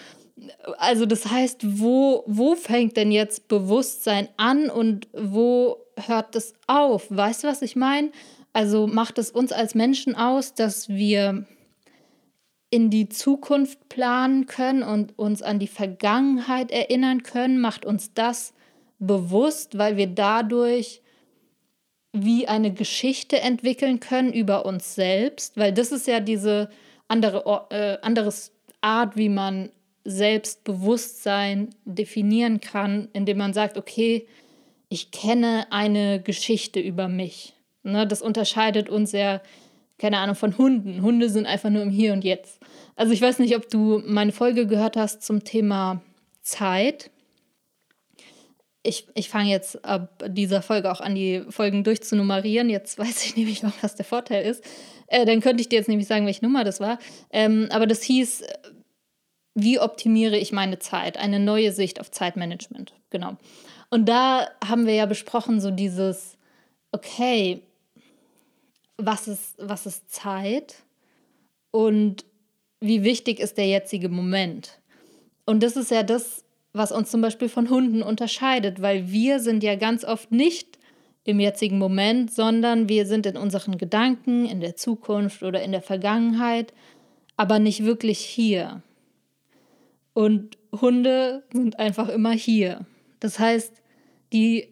Also 0.79 1.05
das 1.05 1.27
heißt, 1.27 1.81
wo, 1.81 2.23
wo 2.27 2.55
fängt 2.55 2.97
denn 2.97 3.11
jetzt 3.11 3.49
Bewusstsein 3.49 4.29
an 4.37 4.71
und 4.71 5.09
wo 5.13 5.79
hört 6.07 6.37
es 6.37 6.55
auf? 6.67 7.07
Weißt 7.11 7.45
du, 7.45 7.49
was 7.49 7.63
ich 7.63 7.77
meine? 7.77 8.11
Also 8.53 8.87
macht 8.87 9.19
es 9.19 9.31
uns 9.31 9.53
als 9.53 9.75
Menschen 9.75 10.15
aus, 10.15 10.55
dass 10.55 10.89
wir 10.89 11.45
in 12.71 12.91
die 12.91 13.09
Zukunft 13.09 13.89
planen 13.89 14.47
können 14.47 14.83
und 14.83 15.19
uns 15.19 15.43
an 15.43 15.59
die 15.59 15.67
Vergangenheit 15.69 16.71
erinnern 16.71 17.23
können? 17.23 17.61
Macht 17.61 17.85
uns 17.85 18.13
das 18.15 18.53
bewusst, 18.99 19.79
weil 19.79 19.97
wir 19.97 20.07
dadurch 20.07 21.03
wie 22.13 22.49
eine 22.49 22.73
Geschichte 22.73 23.41
entwickeln 23.41 24.01
können 24.01 24.33
über 24.33 24.65
uns 24.67 24.95
selbst, 24.95 25.57
weil 25.57 25.73
das 25.73 25.93
ist 25.93 26.07
ja 26.07 26.21
diese 26.21 26.71
andere 27.07 27.69
äh, 27.71 27.99
anderes 28.03 28.53
Art, 28.81 29.17
wie 29.17 29.29
man 29.29 29.71
Selbstbewusstsein 30.05 31.71
definieren 31.85 32.61
kann, 32.61 33.09
indem 33.13 33.39
man 33.39 33.53
sagt, 33.53 33.77
okay, 33.77 34.27
ich 34.89 35.11
kenne 35.11 35.67
eine 35.71 36.23
Geschichte 36.23 36.81
über 36.81 37.09
mich. 37.09 37.55
Ne, 37.83 38.07
das 38.07 38.23
unterscheidet 38.23 38.89
uns 38.89 39.13
ja, 39.13 39.43
keine 39.99 40.19
Ahnung, 40.19 40.35
von 40.35 40.57
Hunden. 40.57 41.03
Hunde 41.03 41.29
sind 41.29 41.47
einfach 41.47 41.71
nur 41.71 41.83
im 41.83 41.91
Hier 41.91 42.13
und 42.13 42.25
Jetzt. 42.25 42.61
Also 42.97 43.13
ich 43.13 43.21
weiß 43.21 43.39
nicht, 43.39 43.55
ob 43.57 43.69
du 43.69 44.03
meine 44.07 44.33
Folge 44.33 44.67
gehört 44.67 44.97
hast 44.97 45.23
zum 45.23 45.45
Thema 45.45 46.01
Zeit 46.41 47.11
ich, 48.89 49.07
ich 49.15 49.29
fange 49.29 49.51
jetzt 49.51 49.85
ab 49.85 50.25
dieser 50.27 50.63
Folge 50.63 50.91
auch 50.91 51.01
an, 51.01 51.15
die 51.15 51.45
Folgen 51.51 51.85
durchzunummerieren. 51.85 52.71
Jetzt 52.71 52.99
weiß 52.99 53.25
ich 53.25 53.37
nämlich 53.37 53.65
auch, 53.65 53.73
was 53.83 53.95
der 53.95 54.05
Vorteil 54.05 54.45
ist. 54.45 54.65
Äh, 55.07 55.27
dann 55.27 55.41
könnte 55.41 55.61
ich 55.61 55.69
dir 55.69 55.77
jetzt 55.77 55.89
nämlich 55.89 56.09
sagen, 56.09 56.27
welche 56.27 56.45
Nummer 56.45 56.65
das 56.65 56.81
war. 56.81 56.99
Ähm, 57.31 57.69
aber 57.71 57.87
das 57.87 58.03
hieß, 58.03 58.45
wie 59.55 59.81
optimiere 59.81 60.39
ich 60.39 60.53
meine 60.53 60.79
Zeit? 60.79 61.19
Eine 61.19 61.41
neue 61.41 61.73
Sicht 61.73 62.01
auf 62.01 62.11
Zeitmanagement. 62.11 62.95
Genau. 63.11 63.37
Und 63.91 64.09
da 64.09 64.49
haben 64.65 64.87
wir 64.87 64.95
ja 64.95 65.07
besprochen, 65.07 65.61
so 65.61 65.71
dieses, 65.71 66.37
okay, 66.93 67.63
was 68.97 69.29
ist, 69.29 69.55
was 69.59 69.87
ist 69.87 70.11
Zeit 70.11 70.77
und 71.71 72.25
wie 72.81 73.03
wichtig 73.03 73.41
ist 73.41 73.59
der 73.59 73.67
jetzige 73.67 74.09
Moment? 74.09 74.81
Und 75.47 75.63
das 75.63 75.77
ist 75.77 75.91
ja 75.91 76.03
das, 76.03 76.45
was 76.73 76.93
uns 76.93 77.11
zum 77.11 77.21
Beispiel 77.21 77.49
von 77.49 77.71
Hunden 77.71 78.03
unterscheidet, 78.03 78.83
weil 78.83 79.11
wir 79.11 79.41
sind 79.41 79.63
ja 79.63 79.75
ganz 79.75 80.05
oft 80.05 80.31
nicht 80.33 80.79
im 81.25 81.41
jetzigen 81.41 81.79
Moment, 81.79 82.33
sondern 82.33 82.89
wir 82.89 83.07
sind 83.07 83.27
in 83.27 83.37
unseren 83.37 83.77
Gedanken, 83.77 84.47
in 84.47 84.61
der 84.61 84.77
Zukunft 84.77 85.43
oder 85.43 85.63
in 85.63 85.73
der 85.73 85.83
Vergangenheit, 85.83 86.73
aber 87.37 87.59
nicht 87.59 87.85
wirklich 87.85 88.19
hier. 88.19 88.83
Und 90.15 90.57
Hunde 90.73 91.45
sind 91.53 91.79
einfach 91.79 92.09
immer 92.09 92.33
hier. 92.33 92.87
Das 93.21 93.39
heißt, 93.39 93.83
die 94.33 94.69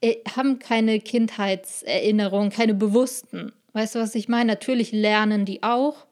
äh, 0.00 0.16
haben 0.36 0.58
keine 0.58 1.00
Kindheitserinnerungen, 1.00 2.50
keine 2.50 2.74
bewussten. 2.74 3.52
Weißt 3.72 3.94
du, 3.94 3.98
was 3.98 4.14
ich 4.14 4.28
meine? 4.28 4.52
Natürlich 4.52 4.92
lernen 4.92 5.44
die 5.44 5.62
auch, 5.62 6.06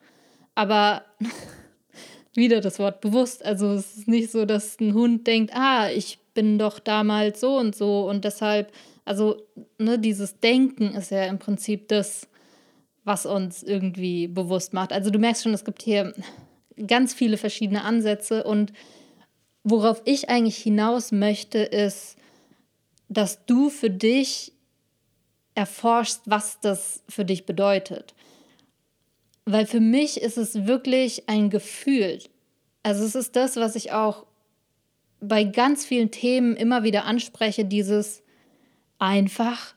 aber 0.54 1.04
wieder 2.34 2.60
das 2.60 2.78
Wort 2.78 3.00
bewusst. 3.00 3.44
Also 3.44 3.72
es 3.72 3.96
ist 3.96 4.08
nicht 4.08 4.30
so, 4.30 4.44
dass 4.44 4.78
ein 4.80 4.94
Hund 4.94 5.26
denkt, 5.26 5.52
ah, 5.54 5.90
ich 5.90 6.18
bin 6.34 6.58
doch 6.58 6.78
damals 6.78 7.40
so 7.40 7.58
und 7.58 7.76
so 7.76 8.08
und 8.08 8.24
deshalb, 8.24 8.72
also 9.04 9.42
ne, 9.78 9.98
dieses 9.98 10.40
Denken 10.40 10.94
ist 10.94 11.10
ja 11.10 11.24
im 11.24 11.38
Prinzip 11.38 11.88
das, 11.88 12.28
was 13.04 13.26
uns 13.26 13.62
irgendwie 13.62 14.28
bewusst 14.28 14.72
macht. 14.72 14.92
Also 14.92 15.10
du 15.10 15.18
merkst 15.18 15.42
schon, 15.42 15.54
es 15.54 15.64
gibt 15.64 15.82
hier 15.82 16.14
ganz 16.86 17.12
viele 17.12 17.36
verschiedene 17.36 17.84
Ansätze 17.84 18.44
und 18.44 18.72
worauf 19.64 20.02
ich 20.04 20.28
eigentlich 20.28 20.58
hinaus 20.58 21.12
möchte, 21.12 21.58
ist, 21.58 22.16
dass 23.08 23.44
du 23.44 23.68
für 23.68 23.90
dich 23.90 24.52
erforschst, 25.54 26.22
was 26.24 26.60
das 26.60 27.02
für 27.08 27.24
dich 27.24 27.44
bedeutet. 27.44 28.14
Weil 29.44 29.66
für 29.66 29.80
mich 29.80 30.20
ist 30.20 30.38
es 30.38 30.66
wirklich 30.66 31.28
ein 31.28 31.50
Gefühl. 31.50 32.18
Also 32.82 33.04
es 33.04 33.14
ist 33.14 33.36
das, 33.36 33.56
was 33.56 33.76
ich 33.76 33.92
auch 33.92 34.26
bei 35.20 35.44
ganz 35.44 35.84
vielen 35.84 36.10
Themen 36.10 36.56
immer 36.56 36.82
wieder 36.82 37.04
anspreche, 37.04 37.64
dieses 37.64 38.22
einfach 38.98 39.74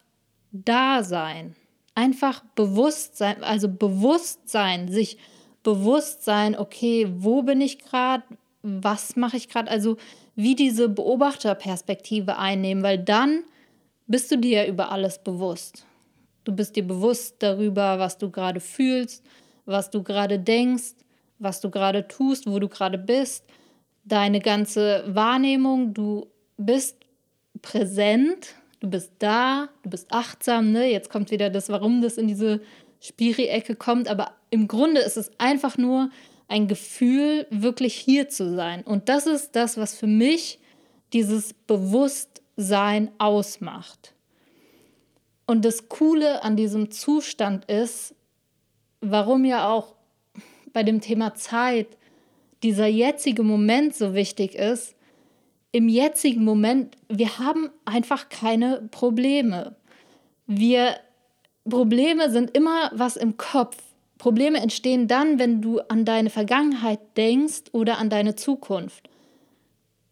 Dasein. 0.52 1.56
Einfach 1.94 2.44
Bewusstsein, 2.56 3.44
also 3.44 3.70
Bewusstsein, 3.70 4.92
sich 4.92 5.18
Bewusstsein, 5.64 6.58
okay, 6.58 7.08
wo 7.10 7.42
bin 7.42 7.62
ich 7.62 7.80
gerade, 7.80 8.24
was 8.62 9.16
mache 9.16 9.38
ich 9.38 9.50
gerade, 9.50 9.70
also 9.72 9.98
wie 10.36 10.56
diese 10.56 10.90
Beobachterperspektive 10.90 12.38
einnehmen, 12.38 12.84
weil 12.84 13.00
dann 13.00 13.44
bist 14.08 14.32
du 14.32 14.38
dir 14.38 14.68
über 14.68 14.92
alles 14.92 15.20
bewusst. 15.20 15.86
Du 16.44 16.52
bist 16.52 16.76
dir 16.76 16.86
bewusst 16.86 17.38
darüber, 17.40 17.98
was 17.98 18.18
du 18.18 18.30
gerade 18.30 18.60
fühlst, 18.60 19.24
was 19.66 19.90
du 19.90 20.04
gerade 20.04 20.40
denkst, 20.40 20.96
was 21.40 21.60
du 21.62 21.70
gerade 21.70 22.08
tust, 22.08 22.48
wo 22.48 22.60
du 22.60 22.70
gerade 22.70 22.98
bist, 22.98 23.46
deine 24.04 24.40
ganze 24.40 25.04
Wahrnehmung, 25.08 25.94
du 25.94 26.28
bist 26.58 26.98
präsent, 27.62 28.56
du 28.80 28.90
bist 28.90 29.12
da, 29.20 29.70
du 29.84 29.90
bist 29.90 30.12
achtsam, 30.12 30.72
ne? 30.72 30.90
Jetzt 30.90 31.10
kommt 31.10 31.32
wieder 31.32 31.50
das, 31.50 31.70
warum 31.70 32.02
das 32.02 32.18
in 32.18 32.28
diese 32.28 32.62
Spiri-Ecke 33.02 33.76
kommt, 33.76 34.08
aber 34.08 34.32
im 34.50 34.68
Grunde 34.68 35.02
ist 35.02 35.18
es 35.18 35.32
einfach 35.40 35.78
nur 35.78 36.10
ein 36.48 36.68
Gefühl, 36.68 37.48
wirklich 37.50 37.96
hier 37.96 38.30
zu 38.30 38.56
sein. 38.56 38.84
Und 38.84 39.10
das 39.10 39.26
ist 39.26 39.56
das, 39.56 39.78
was 39.78 39.96
für 39.96 40.08
mich 40.08 40.60
dieses 41.14 41.54
Bewusstsein 41.54 43.12
ausmacht. 43.18 44.14
Und 45.48 45.66
das 45.66 45.90
Coole 45.90 46.44
an 46.44 46.56
diesem 46.56 46.92
Zustand 46.92 47.66
ist, 47.66 48.16
warum 49.02 49.46
ja 49.46 49.70
auch 49.70 49.96
bei 50.74 50.84
dem 50.84 51.02
Thema 51.02 51.36
Zeit 51.36 51.88
dieser 52.64 52.88
jetzige 52.88 53.44
Moment 53.44 53.96
so 53.96 54.14
wichtig 54.14 54.56
ist, 54.56 54.96
im 55.72 55.90
jetzigen 55.90 56.44
Moment, 56.44 56.96
wir 57.10 57.38
haben 57.38 57.70
einfach 57.84 58.30
keine 58.30 58.88
Probleme. 58.92 59.76
Wir 60.48 60.96
Probleme 61.70 62.30
sind 62.30 62.56
immer 62.56 62.92
was 62.94 63.18
im 63.18 63.38
Kopf. 63.38 63.78
Probleme 64.18 64.60
entstehen 64.60 65.08
dann, 65.08 65.40
wenn 65.40 65.62
du 65.62 65.80
an 65.82 66.06
deine 66.06 66.30
Vergangenheit 66.30 67.00
denkst 67.18 67.64
oder 67.72 67.98
an 67.98 68.10
deine 68.10 68.36
Zukunft. 68.36 69.10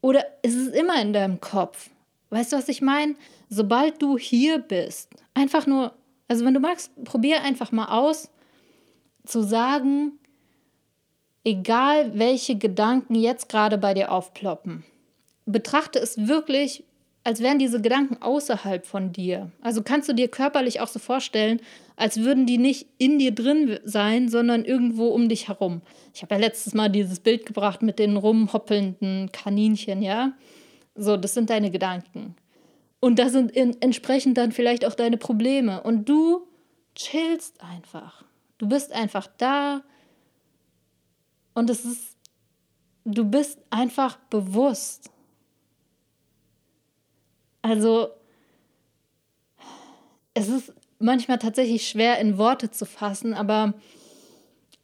Oder 0.02 0.26
es 0.42 0.54
ist 0.54 0.76
immer 0.76 1.02
in 1.02 1.14
deinem 1.14 1.40
Kopf. 1.40 1.90
Weißt 2.30 2.52
du, 2.52 2.58
was 2.58 2.68
ich 2.68 2.82
meine? 2.82 3.16
Sobald 3.50 4.02
du 4.02 4.18
hier 4.18 4.60
bist, 4.60 5.12
einfach 5.34 5.68
nur, 5.68 5.94
also 6.28 6.44
wenn 6.44 6.56
du 6.56 6.60
magst, 6.60 6.92
probier 7.06 7.44
einfach 7.44 7.72
mal 7.72 7.86
aus, 7.86 8.30
zu 9.26 9.42
sagen, 9.42 10.14
egal 11.44 12.18
welche 12.18 12.58
Gedanken 12.58 13.16
jetzt 13.16 13.50
gerade 13.50 13.78
bei 13.78 13.94
dir 13.94 14.12
aufploppen, 14.12 14.84
betrachte 15.46 16.00
es 16.00 16.28
wirklich, 16.28 16.84
als 17.24 17.42
wären 17.42 17.60
diese 17.60 17.82
Gedanken 17.82 18.22
außerhalb 18.22 18.86
von 18.86 19.14
dir. 19.14 19.52
Also 19.62 19.82
kannst 19.82 20.10
du 20.10 20.14
dir 20.14 20.28
körperlich 20.28 20.82
auch 20.82 20.88
so 20.88 21.00
vorstellen, 21.00 21.62
als 21.96 22.18
würden 22.18 22.46
die 22.46 22.58
nicht 22.58 22.88
in 22.98 23.18
dir 23.18 23.34
drin 23.34 23.80
sein, 23.84 24.28
sondern 24.28 24.66
irgendwo 24.66 25.08
um 25.08 25.30
dich 25.30 25.48
herum. 25.48 25.82
Ich 26.14 26.22
habe 26.22 26.36
ja 26.36 26.42
letztes 26.42 26.74
Mal 26.74 26.90
dieses 26.90 27.20
Bild 27.20 27.46
gebracht 27.46 27.82
mit 27.82 28.00
den 28.00 28.18
rumhoppelnden 28.18 29.32
Kaninchen, 29.32 30.02
ja? 30.02 30.34
So, 30.96 31.18
das 31.18 31.34
sind 31.34 31.50
deine 31.50 31.72
Gedanken. 31.72 32.36
Und 33.00 33.20
das 33.20 33.32
sind 33.32 33.52
in, 33.52 33.82
entsprechend 33.82 34.38
dann 34.38 34.52
vielleicht 34.52 34.86
auch 34.86 34.96
deine 34.96 35.18
Probleme. 35.18 35.82
Und 35.82 36.08
du 36.10 36.48
chillst 36.96 37.62
einfach. 37.62 38.24
Du 38.64 38.70
bist 38.70 38.94
einfach 38.94 39.28
da 39.40 39.82
und 41.54 41.70
es 41.70 41.84
ist, 41.84 42.16
du 43.04 43.26
bist 43.26 43.60
einfach 43.70 44.16
bewusst. 44.30 45.12
Also, 47.62 48.08
es 50.34 50.48
ist 50.48 50.72
manchmal 50.98 51.40
tatsächlich 51.40 51.90
schwer 51.90 52.20
in 52.20 52.38
Worte 52.38 52.72
zu 52.72 52.86
fassen, 52.86 53.34
aber 53.34 53.74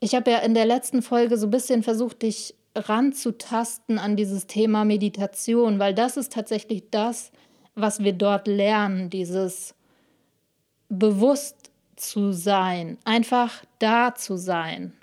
ich 0.01 0.13
habe 0.13 0.31
ja 0.31 0.39
in 0.39 0.55
der 0.55 0.65
letzten 0.65 1.01
Folge 1.01 1.37
so 1.37 1.47
ein 1.47 1.51
bisschen 1.51 1.81
versucht, 1.81 2.23
dich 2.23 2.55
ranzutasten 2.75 3.97
an 3.97 4.17
dieses 4.17 4.45
Thema 4.45 4.83
Meditation, 4.83 5.79
weil 5.79 5.93
das 5.93 6.17
ist 6.17 6.33
tatsächlich 6.33 6.89
das, 6.91 7.31
was 7.75 8.03
wir 8.03 8.11
dort 8.11 8.45
lernen, 8.45 9.09
dieses 9.09 9.73
bewusst 10.89 11.68
zu 11.99 12.31
sein, 12.31 12.97
einfach 13.03 13.63
da 13.79 14.15
zu 14.15 14.37
sein. 14.37 14.93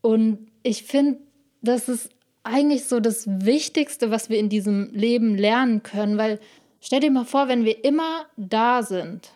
Und 0.00 0.48
ich 0.62 0.84
finde, 0.84 1.18
das 1.62 1.88
ist 1.88 2.10
eigentlich 2.42 2.84
so 2.84 3.00
das 3.00 3.26
Wichtigste, 3.26 4.10
was 4.10 4.30
wir 4.30 4.38
in 4.38 4.48
diesem 4.48 4.90
Leben 4.92 5.36
lernen 5.36 5.82
können, 5.82 6.16
weil 6.16 6.40
stell 6.80 7.00
dir 7.00 7.10
mal 7.10 7.24
vor, 7.24 7.48
wenn 7.48 7.64
wir 7.64 7.84
immer 7.84 8.26
da 8.36 8.82
sind. 8.82 9.30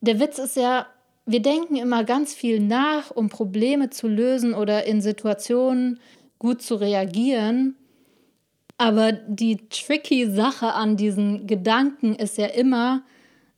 Der 0.00 0.18
Witz 0.18 0.38
ist 0.38 0.56
ja, 0.56 0.86
wir 1.26 1.40
denken 1.40 1.76
immer 1.76 2.04
ganz 2.04 2.34
viel 2.34 2.58
nach, 2.58 3.10
um 3.10 3.28
Probleme 3.28 3.90
zu 3.90 4.08
lösen 4.08 4.54
oder 4.54 4.86
in 4.86 5.00
Situationen 5.00 6.00
gut 6.38 6.62
zu 6.62 6.74
reagieren. 6.74 7.76
Aber 8.78 9.12
die 9.12 9.58
tricky 9.68 10.30
Sache 10.30 10.72
an 10.72 10.96
diesen 10.96 11.46
Gedanken 11.46 12.14
ist 12.14 12.38
ja 12.38 12.46
immer, 12.46 13.02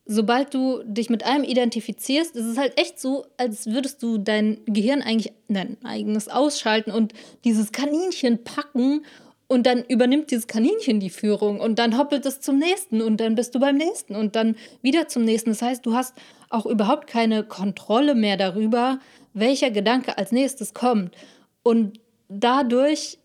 sobald 0.05 0.53
du 0.53 0.83
dich 0.85 1.11
mit 1.11 1.25
einem 1.25 1.45
identifizierst, 1.45 2.35
ist 2.37 2.47
es 2.47 2.59
halt 2.59 2.79
echt 2.79 3.01
so, 3.01 3.27
als 3.37 3.67
würdest 3.67 4.03
du 4.03 4.19
dein 4.19 4.61
Gehirn 4.67 5.03
eigentlich 5.03 5.33
dein 5.49 5.77
eigenes 5.85 6.29
ausschalten 6.29 6.91
und 6.91 7.13
dieses 7.45 7.73
Kaninchen 7.73 8.43
packen 8.43 9.05
und 9.47 9.67
dann 9.67 9.85
übernimmt 9.85 10.31
dieses 10.31 10.47
Kaninchen 10.47 10.99
die 10.99 11.11
Führung 11.11 11.61
und 11.61 11.79
dann 11.79 11.99
hoppelt 11.99 12.27
es 12.27 12.41
zum 12.41 12.59
nächsten 12.59 13.03
und 13.03 13.19
dann 13.19 13.35
bist 13.35 13.55
du 13.55 13.61
beim 13.61 13.77
nächsten 13.77 14.17
und 14.17 14.35
dann 14.35 14.57
wieder 14.81 15.09
zum 15.09 15.25
nächsten. 15.25 15.51
Das 15.51 15.63
heißt, 15.63 15.85
du 15.87 15.95
hast 15.95 16.15
auch 16.49 16.67
überhaupt 16.67 17.07
keine 17.07 17.45
Kontrolle 17.45 18.15
mehr 18.15 18.37
darüber, 18.37 18.99
welcher 19.35 19.71
Gedanke 19.71 20.19
als 20.19 20.33
nächstes 20.33 20.75
kommt. 20.75 21.15
Und 21.63 22.01
dadurch 22.29 23.19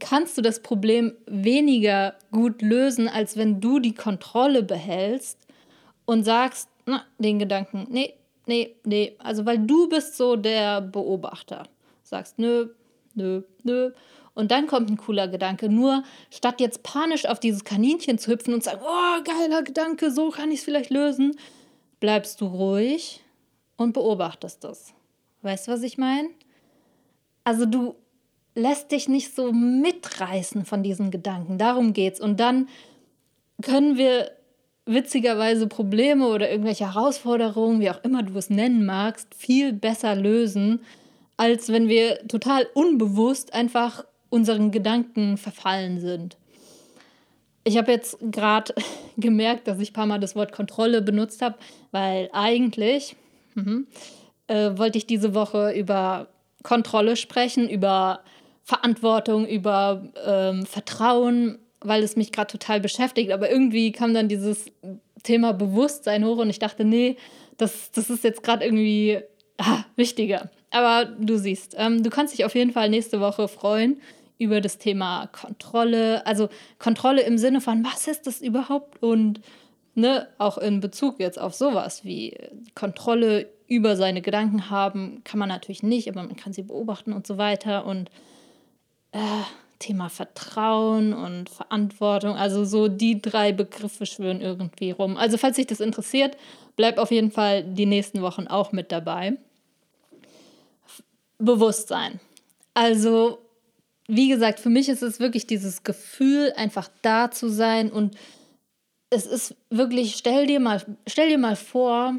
kannst 0.00 0.36
du 0.36 0.42
das 0.42 0.62
Problem 0.62 1.12
weniger 1.26 2.14
gut 2.32 2.60
lösen, 2.60 3.06
als 3.06 3.36
wenn 3.36 3.60
du 3.60 3.78
die 3.78 3.94
Kontrolle 3.94 4.62
behältst 4.62 5.46
und 6.10 6.24
sagst, 6.24 6.68
na, 6.86 7.04
den 7.18 7.38
Gedanken, 7.38 7.86
nee, 7.88 8.14
nee, 8.46 8.74
nee. 8.82 9.14
Also, 9.20 9.46
weil 9.46 9.60
du 9.60 9.88
bist 9.88 10.16
so 10.16 10.34
der 10.34 10.80
Beobachter. 10.80 11.62
Sagst, 12.02 12.36
nö, 12.36 12.70
nö, 13.14 13.42
nö. 13.62 13.92
Und 14.34 14.50
dann 14.50 14.66
kommt 14.66 14.90
ein 14.90 14.96
cooler 14.96 15.28
Gedanke. 15.28 15.68
Nur 15.68 16.02
statt 16.28 16.60
jetzt 16.60 16.82
panisch 16.82 17.26
auf 17.26 17.38
dieses 17.38 17.62
Kaninchen 17.62 18.18
zu 18.18 18.32
hüpfen 18.32 18.52
und 18.52 18.64
zu 18.64 18.70
sagen, 18.70 18.82
oh, 18.84 19.22
geiler 19.22 19.62
Gedanke, 19.62 20.10
so 20.10 20.30
kann 20.30 20.50
ich 20.50 20.58
es 20.58 20.64
vielleicht 20.64 20.90
lösen, 20.90 21.36
bleibst 22.00 22.40
du 22.40 22.46
ruhig 22.46 23.22
und 23.76 23.92
beobachtest 23.92 24.64
das. 24.64 24.92
Weißt 25.42 25.68
du, 25.68 25.72
was 25.72 25.84
ich 25.84 25.96
meine? 25.96 26.28
Also 27.44 27.66
du 27.66 27.94
lässt 28.56 28.90
dich 28.90 29.08
nicht 29.08 29.32
so 29.32 29.52
mitreißen 29.52 30.64
von 30.64 30.82
diesen 30.82 31.12
Gedanken. 31.12 31.56
Darum 31.56 31.92
geht's. 31.92 32.20
Und 32.20 32.40
dann 32.40 32.68
können 33.62 33.96
wir 33.96 34.32
witzigerweise 34.86 35.66
Probleme 35.66 36.28
oder 36.28 36.50
irgendwelche 36.50 36.92
Herausforderungen, 36.92 37.80
wie 37.80 37.90
auch 37.90 38.02
immer 38.02 38.22
du 38.22 38.36
es 38.36 38.50
nennen 38.50 38.84
magst, 38.84 39.34
viel 39.34 39.72
besser 39.72 40.14
lösen, 40.14 40.80
als 41.36 41.68
wenn 41.68 41.88
wir 41.88 42.26
total 42.28 42.66
unbewusst 42.74 43.54
einfach 43.54 44.04
unseren 44.30 44.70
Gedanken 44.70 45.36
verfallen 45.36 46.00
sind. 46.00 46.36
Ich 47.64 47.76
habe 47.76 47.92
jetzt 47.92 48.18
gerade 48.20 48.74
gemerkt, 49.16 49.68
dass 49.68 49.78
ich 49.80 49.90
ein 49.90 49.94
paar 49.94 50.06
Mal 50.06 50.20
das 50.20 50.34
Wort 50.34 50.52
Kontrolle 50.52 51.02
benutzt 51.02 51.42
habe, 51.42 51.56
weil 51.90 52.30
eigentlich 52.32 53.16
mhm, 53.54 53.86
äh, 54.46 54.76
wollte 54.76 54.98
ich 54.98 55.06
diese 55.06 55.34
Woche 55.34 55.72
über 55.72 56.28
Kontrolle 56.62 57.16
sprechen, 57.16 57.68
über 57.68 58.20
Verantwortung, 58.62 59.46
über 59.46 60.02
ähm, 60.26 60.66
Vertrauen, 60.66 61.58
weil 61.80 62.02
es 62.02 62.16
mich 62.16 62.32
gerade 62.32 62.50
total 62.50 62.80
beschäftigt. 62.80 63.32
Aber 63.32 63.50
irgendwie 63.50 63.92
kam 63.92 64.14
dann 64.14 64.28
dieses 64.28 64.66
Thema 65.22 65.52
Bewusstsein 65.52 66.24
hoch 66.24 66.38
und 66.38 66.50
ich 66.50 66.58
dachte, 66.58 66.84
nee, 66.84 67.16
das, 67.56 67.90
das 67.92 68.10
ist 68.10 68.24
jetzt 68.24 68.42
gerade 68.42 68.64
irgendwie 68.64 69.20
ah, 69.58 69.84
wichtiger. 69.96 70.50
Aber 70.70 71.04
du 71.04 71.36
siehst, 71.36 71.74
ähm, 71.78 72.02
du 72.02 72.10
kannst 72.10 72.32
dich 72.32 72.44
auf 72.44 72.54
jeden 72.54 72.72
Fall 72.72 72.88
nächste 72.88 73.20
Woche 73.20 73.48
freuen 73.48 74.00
über 74.38 74.60
das 74.60 74.78
Thema 74.78 75.26
Kontrolle. 75.26 76.26
Also 76.26 76.48
Kontrolle 76.78 77.22
im 77.22 77.36
Sinne 77.38 77.60
von, 77.60 77.84
was 77.84 78.08
ist 78.08 78.26
das 78.26 78.40
überhaupt? 78.40 79.02
Und 79.02 79.40
ne, 79.94 80.28
auch 80.38 80.58
in 80.58 80.80
Bezug 80.80 81.20
jetzt 81.20 81.38
auf 81.38 81.54
sowas 81.54 82.04
wie 82.04 82.36
Kontrolle 82.74 83.48
über 83.66 83.96
seine 83.96 84.22
Gedanken 84.22 84.70
haben, 84.70 85.22
kann 85.24 85.38
man 85.38 85.48
natürlich 85.48 85.82
nicht, 85.82 86.08
aber 86.08 86.22
man 86.22 86.36
kann 86.36 86.52
sie 86.52 86.62
beobachten 86.62 87.12
und 87.12 87.26
so 87.26 87.38
weiter. 87.38 87.84
Und 87.84 88.10
äh, 89.12 89.18
Thema 89.80 90.08
Vertrauen 90.08 91.12
und 91.12 91.50
Verantwortung. 91.50 92.36
Also 92.36 92.64
so 92.64 92.86
die 92.86 93.20
drei 93.20 93.50
Begriffe 93.50 94.06
schwören 94.06 94.40
irgendwie 94.40 94.92
rum. 94.92 95.16
Also 95.16 95.36
falls 95.36 95.56
dich 95.56 95.66
das 95.66 95.80
interessiert, 95.80 96.36
bleib 96.76 96.98
auf 96.98 97.10
jeden 97.10 97.32
Fall 97.32 97.64
die 97.64 97.86
nächsten 97.86 98.22
Wochen 98.22 98.46
auch 98.46 98.70
mit 98.70 98.92
dabei. 98.92 99.36
Bewusstsein. 101.38 102.20
Also 102.74 103.38
wie 104.06 104.28
gesagt, 104.28 104.60
für 104.60 104.70
mich 104.70 104.88
ist 104.88 105.02
es 105.02 105.18
wirklich 105.18 105.46
dieses 105.46 105.82
Gefühl, 105.82 106.52
einfach 106.56 106.88
da 107.02 107.30
zu 107.30 107.48
sein 107.48 107.90
und 107.90 108.16
es 109.08 109.26
ist 109.26 109.56
wirklich, 109.70 110.16
stell 110.16 110.46
dir 110.46 110.60
mal, 110.60 110.84
stell 111.06 111.28
dir 111.28 111.38
mal 111.38 111.56
vor, 111.56 112.14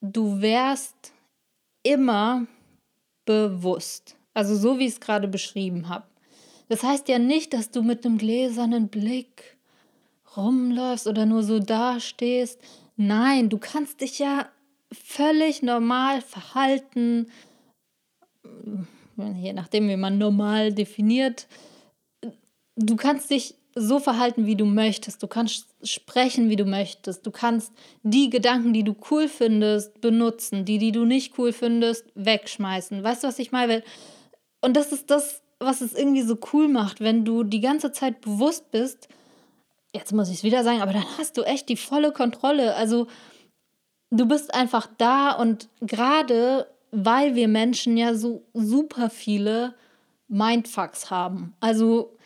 du 0.00 0.40
wärst 0.40 1.12
immer 1.82 2.46
bewusst. 3.24 4.16
Also 4.34 4.56
so 4.56 4.78
wie 4.78 4.86
ich 4.86 4.94
es 4.94 5.00
gerade 5.00 5.28
beschrieben 5.28 5.88
habe. 5.88 6.04
Das 6.68 6.82
heißt 6.82 7.08
ja 7.08 7.18
nicht, 7.18 7.52
dass 7.52 7.70
du 7.70 7.82
mit 7.82 8.04
einem 8.04 8.18
gläsernen 8.18 8.88
Blick 8.88 9.56
rumläufst 10.36 11.06
oder 11.06 11.26
nur 11.26 11.42
so 11.42 11.58
dastehst. 11.60 12.60
Nein, 12.96 13.48
du 13.48 13.58
kannst 13.58 14.00
dich 14.00 14.18
ja 14.18 14.48
völlig 14.92 15.62
normal 15.62 16.22
verhalten, 16.22 17.26
je 19.16 19.52
nachdem, 19.52 19.88
wie 19.88 19.96
man 19.96 20.18
normal 20.18 20.72
definiert. 20.72 21.46
Du 22.76 22.96
kannst 22.96 23.30
dich 23.30 23.54
so 23.74 23.98
verhalten, 23.98 24.46
wie 24.46 24.56
du 24.56 24.64
möchtest. 24.64 25.22
Du 25.22 25.26
kannst 25.26 25.68
sprechen, 25.82 26.48
wie 26.48 26.56
du 26.56 26.64
möchtest. 26.64 27.26
Du 27.26 27.30
kannst 27.30 27.72
die 28.02 28.30
Gedanken, 28.30 28.72
die 28.72 28.84
du 28.84 28.96
cool 29.10 29.28
findest, 29.28 30.00
benutzen. 30.00 30.64
Die, 30.64 30.78
die 30.78 30.92
du 30.92 31.04
nicht 31.04 31.38
cool 31.38 31.52
findest, 31.52 32.06
wegschmeißen. 32.14 33.02
Weißt 33.02 33.22
du, 33.22 33.28
was 33.28 33.38
ich 33.38 33.52
meine? 33.52 33.82
Und 34.62 34.76
das 34.76 34.92
ist 34.92 35.10
das, 35.10 35.42
was 35.58 35.80
es 35.80 35.94
irgendwie 35.94 36.22
so 36.22 36.38
cool 36.52 36.68
macht, 36.68 37.00
wenn 37.00 37.24
du 37.24 37.42
die 37.42 37.60
ganze 37.60 37.92
Zeit 37.92 38.20
bewusst 38.20 38.70
bist, 38.70 39.08
jetzt 39.94 40.12
muss 40.12 40.28
ich 40.28 40.36
es 40.36 40.44
wieder 40.44 40.62
sagen, 40.64 40.82
aber 40.82 40.92
dann 40.92 41.06
hast 41.18 41.36
du 41.36 41.42
echt 41.42 41.68
die 41.68 41.76
volle 41.76 42.12
Kontrolle. 42.12 42.74
Also 42.74 43.06
du 44.10 44.26
bist 44.26 44.54
einfach 44.54 44.88
da 44.98 45.32
und 45.32 45.68
gerade 45.80 46.66
weil 46.92 47.34
wir 47.34 47.48
Menschen 47.48 47.96
ja 47.96 48.14
so 48.14 48.46
super 48.54 49.10
viele 49.10 49.74
Mindfucks 50.28 51.10
haben. 51.10 51.54
Also 51.60 52.16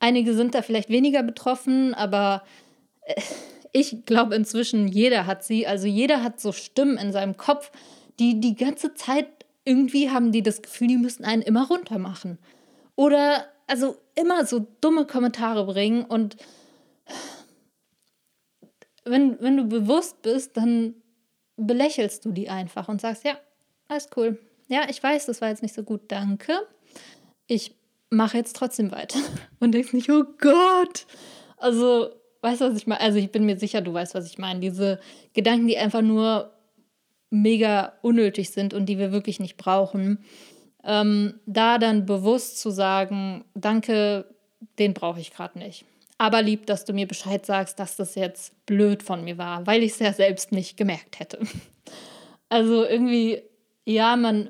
einige 0.00 0.34
sind 0.34 0.54
da 0.54 0.62
vielleicht 0.62 0.88
weniger 0.88 1.22
betroffen, 1.22 1.94
aber 1.94 2.42
äh, 3.02 3.20
ich 3.72 4.04
glaube 4.06 4.34
inzwischen 4.34 4.88
jeder 4.88 5.26
hat 5.26 5.44
sie. 5.44 5.66
Also 5.66 5.86
jeder 5.86 6.22
hat 6.22 6.40
so 6.40 6.52
Stimmen 6.52 6.96
in 6.96 7.12
seinem 7.12 7.36
Kopf, 7.36 7.70
die 8.18 8.40
die 8.40 8.56
ganze 8.56 8.94
Zeit 8.94 9.28
irgendwie 9.64 10.10
haben 10.10 10.32
die 10.32 10.42
das 10.42 10.62
Gefühl, 10.62 10.88
die 10.88 10.96
müssen 10.96 11.24
einen 11.24 11.42
immer 11.42 11.66
runter 11.68 11.98
machen. 11.98 12.38
Oder 12.96 13.46
also 13.66 13.96
immer 14.14 14.44
so 14.46 14.66
dumme 14.80 15.06
Kommentare 15.06 15.64
bringen 15.64 16.04
und 16.04 16.36
wenn, 19.04 19.40
wenn 19.40 19.56
du 19.56 19.64
bewusst 19.64 20.22
bist, 20.22 20.56
dann 20.56 20.94
belächelst 21.56 22.24
du 22.24 22.32
die 22.32 22.48
einfach 22.48 22.88
und 22.88 23.00
sagst, 23.00 23.24
ja, 23.24 23.38
alles 23.88 24.08
cool. 24.16 24.38
Ja, 24.68 24.88
ich 24.88 25.02
weiß, 25.02 25.26
das 25.26 25.40
war 25.40 25.48
jetzt 25.48 25.62
nicht 25.62 25.74
so 25.74 25.82
gut, 25.82 26.02
danke. 26.08 26.52
Ich 27.46 27.74
mache 28.10 28.36
jetzt 28.36 28.56
trotzdem 28.56 28.92
weiter. 28.92 29.18
Und 29.60 29.72
denkst 29.72 29.92
nicht, 29.92 30.10
oh 30.10 30.24
Gott. 30.38 31.06
Also, 31.56 32.10
weißt 32.42 32.60
du, 32.60 32.70
was 32.70 32.76
ich 32.76 32.86
meine? 32.86 33.00
Also, 33.00 33.18
ich 33.18 33.32
bin 33.32 33.46
mir 33.46 33.58
sicher, 33.58 33.80
du 33.80 33.92
weißt, 33.92 34.14
was 34.14 34.26
ich 34.26 34.38
meine. 34.38 34.60
Diese 34.60 35.00
Gedanken, 35.32 35.66
die 35.66 35.76
einfach 35.76 36.02
nur 36.02 36.52
mega 37.30 37.92
unnötig 38.02 38.50
sind 38.50 38.74
und 38.74 38.86
die 38.86 38.98
wir 38.98 39.12
wirklich 39.12 39.40
nicht 39.40 39.56
brauchen. 39.56 40.18
Ähm, 40.84 41.40
da 41.46 41.78
dann 41.78 42.06
bewusst 42.06 42.58
zu 42.58 42.70
sagen, 42.70 43.44
danke, 43.54 44.26
den 44.78 44.94
brauche 44.94 45.20
ich 45.20 45.32
gerade 45.32 45.58
nicht. 45.58 45.84
Aber 46.18 46.42
lieb, 46.42 46.66
dass 46.66 46.84
du 46.84 46.92
mir 46.92 47.06
Bescheid 47.06 47.46
sagst, 47.46 47.78
dass 47.78 47.96
das 47.96 48.14
jetzt 48.14 48.66
blöd 48.66 49.02
von 49.02 49.24
mir 49.24 49.38
war, 49.38 49.66
weil 49.66 49.82
ich 49.82 49.92
es 49.92 49.98
ja 50.00 50.12
selbst 50.12 50.52
nicht 50.52 50.76
gemerkt 50.76 51.18
hätte. 51.18 51.40
Also 52.52 52.84
irgendwie, 52.84 53.42
ja, 53.84 54.16
man, 54.16 54.48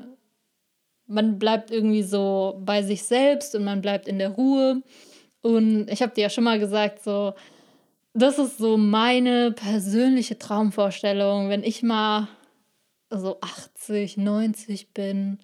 man 1.07 1.39
bleibt 1.39 1.71
irgendwie 1.71 2.03
so 2.03 2.59
bei 2.65 2.83
sich 2.83 3.03
selbst 3.03 3.55
und 3.55 3.63
man 3.63 3.83
bleibt 3.83 4.09
in 4.09 4.19
der 4.19 4.31
Ruhe. 4.31 4.83
Und 5.43 5.87
ich 5.91 6.01
habe 6.01 6.15
dir 6.15 6.23
ja 6.23 6.31
schon 6.31 6.45
mal 6.45 6.59
gesagt, 6.59 7.05
so, 7.05 7.35
das 8.15 8.39
ist 8.39 8.57
so 8.57 8.79
meine 8.79 9.53
persönliche 9.53 10.39
Traumvorstellung, 10.39 11.51
wenn 11.51 11.63
ich 11.63 11.83
mal 11.83 12.29
so 13.11 13.39
80, 13.41 14.17
90 14.17 14.93
bin, 14.93 15.39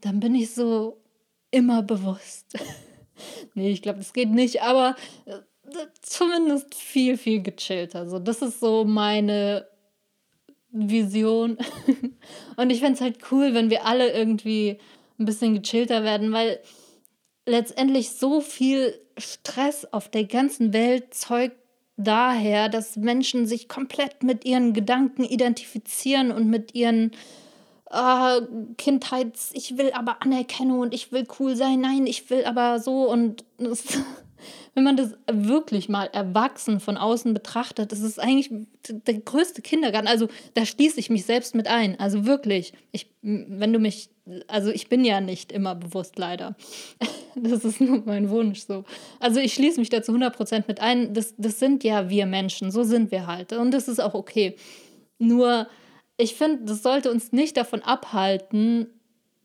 dann 0.00 0.20
bin 0.20 0.34
ich 0.34 0.54
so 0.54 1.02
immer 1.50 1.82
bewusst. 1.82 2.58
nee, 3.54 3.70
ich 3.70 3.82
glaube, 3.82 3.98
das 3.98 4.12
geht 4.12 4.30
nicht, 4.30 4.62
aber 4.62 4.96
äh, 5.26 5.38
zumindest 6.02 6.74
viel, 6.74 7.16
viel 7.16 7.42
gechillter. 7.42 8.00
Also, 8.00 8.18
das 8.18 8.42
ist 8.42 8.60
so 8.60 8.84
meine 8.84 9.66
Vision. 10.70 11.58
Und 12.56 12.70
ich 12.70 12.80
fände 12.80 12.94
es 12.94 13.00
halt 13.00 13.18
cool, 13.30 13.54
wenn 13.54 13.70
wir 13.70 13.86
alle 13.86 14.12
irgendwie 14.12 14.78
ein 15.18 15.24
bisschen 15.24 15.54
gechillter 15.54 16.02
werden, 16.02 16.32
weil 16.32 16.60
letztendlich 17.46 18.10
so 18.10 18.40
viel 18.40 18.98
Stress 19.18 19.84
auf 19.92 20.08
der 20.08 20.24
ganzen 20.24 20.72
Welt 20.72 21.14
zeugt 21.14 21.56
daher, 21.96 22.68
dass 22.68 22.96
Menschen 22.96 23.46
sich 23.46 23.68
komplett 23.68 24.22
mit 24.22 24.44
ihren 24.44 24.72
Gedanken 24.72 25.24
identifizieren 25.24 26.32
und 26.32 26.48
mit 26.48 26.74
ihren 26.74 27.12
äh, 27.90 28.40
Kindheits, 28.78 29.50
ich 29.52 29.76
will 29.76 29.92
aber 29.92 30.22
Anerkennung 30.22 30.80
und 30.80 30.94
ich 30.94 31.12
will 31.12 31.26
cool 31.38 31.56
sein, 31.56 31.80
nein, 31.80 32.06
ich 32.06 32.28
will 32.30 32.44
aber 32.44 32.80
so 32.80 33.10
und 33.10 33.44
das, 33.58 33.98
wenn 34.74 34.84
man 34.84 34.96
das 34.96 35.14
wirklich 35.30 35.88
mal 35.88 36.06
erwachsen 36.12 36.80
von 36.80 36.96
außen 36.96 37.34
betrachtet, 37.34 37.92
das 37.92 38.00
ist 38.00 38.18
eigentlich 38.18 38.50
der 38.88 39.14
größte 39.14 39.62
Kindergarten. 39.62 40.08
Also 40.08 40.28
da 40.54 40.64
schließe 40.64 40.98
ich 40.98 41.10
mich 41.10 41.24
selbst 41.24 41.54
mit 41.54 41.68
ein. 41.68 41.98
Also 41.98 42.26
wirklich, 42.26 42.72
ich, 42.90 43.10
wenn 43.22 43.72
du 43.72 43.78
mich, 43.78 44.10
also 44.48 44.70
ich 44.70 44.88
bin 44.88 45.04
ja 45.04 45.20
nicht 45.20 45.52
immer 45.52 45.74
bewusst 45.74 46.18
leider. 46.18 46.56
Das 47.34 47.64
ist 47.64 47.80
nur 47.80 48.02
mein 48.04 48.28
Wunsch 48.28 48.60
so. 48.60 48.84
Also 49.18 49.40
ich 49.40 49.54
schließe 49.54 49.80
mich 49.80 49.88
dazu 49.88 50.12
100% 50.12 50.64
mit 50.68 50.80
ein. 50.80 51.14
Das, 51.14 51.32
das 51.38 51.58
sind 51.58 51.82
ja 51.82 52.10
wir 52.10 52.26
Menschen, 52.26 52.70
so 52.70 52.82
sind 52.82 53.10
wir 53.10 53.26
halt. 53.26 53.54
Und 53.54 53.70
das 53.70 53.88
ist 53.88 54.00
auch 54.00 54.12
okay. 54.12 54.54
Nur 55.18 55.66
ich 56.18 56.34
finde, 56.34 56.66
das 56.66 56.82
sollte 56.82 57.10
uns 57.10 57.32
nicht 57.32 57.56
davon 57.56 57.80
abhalten, 57.80 58.86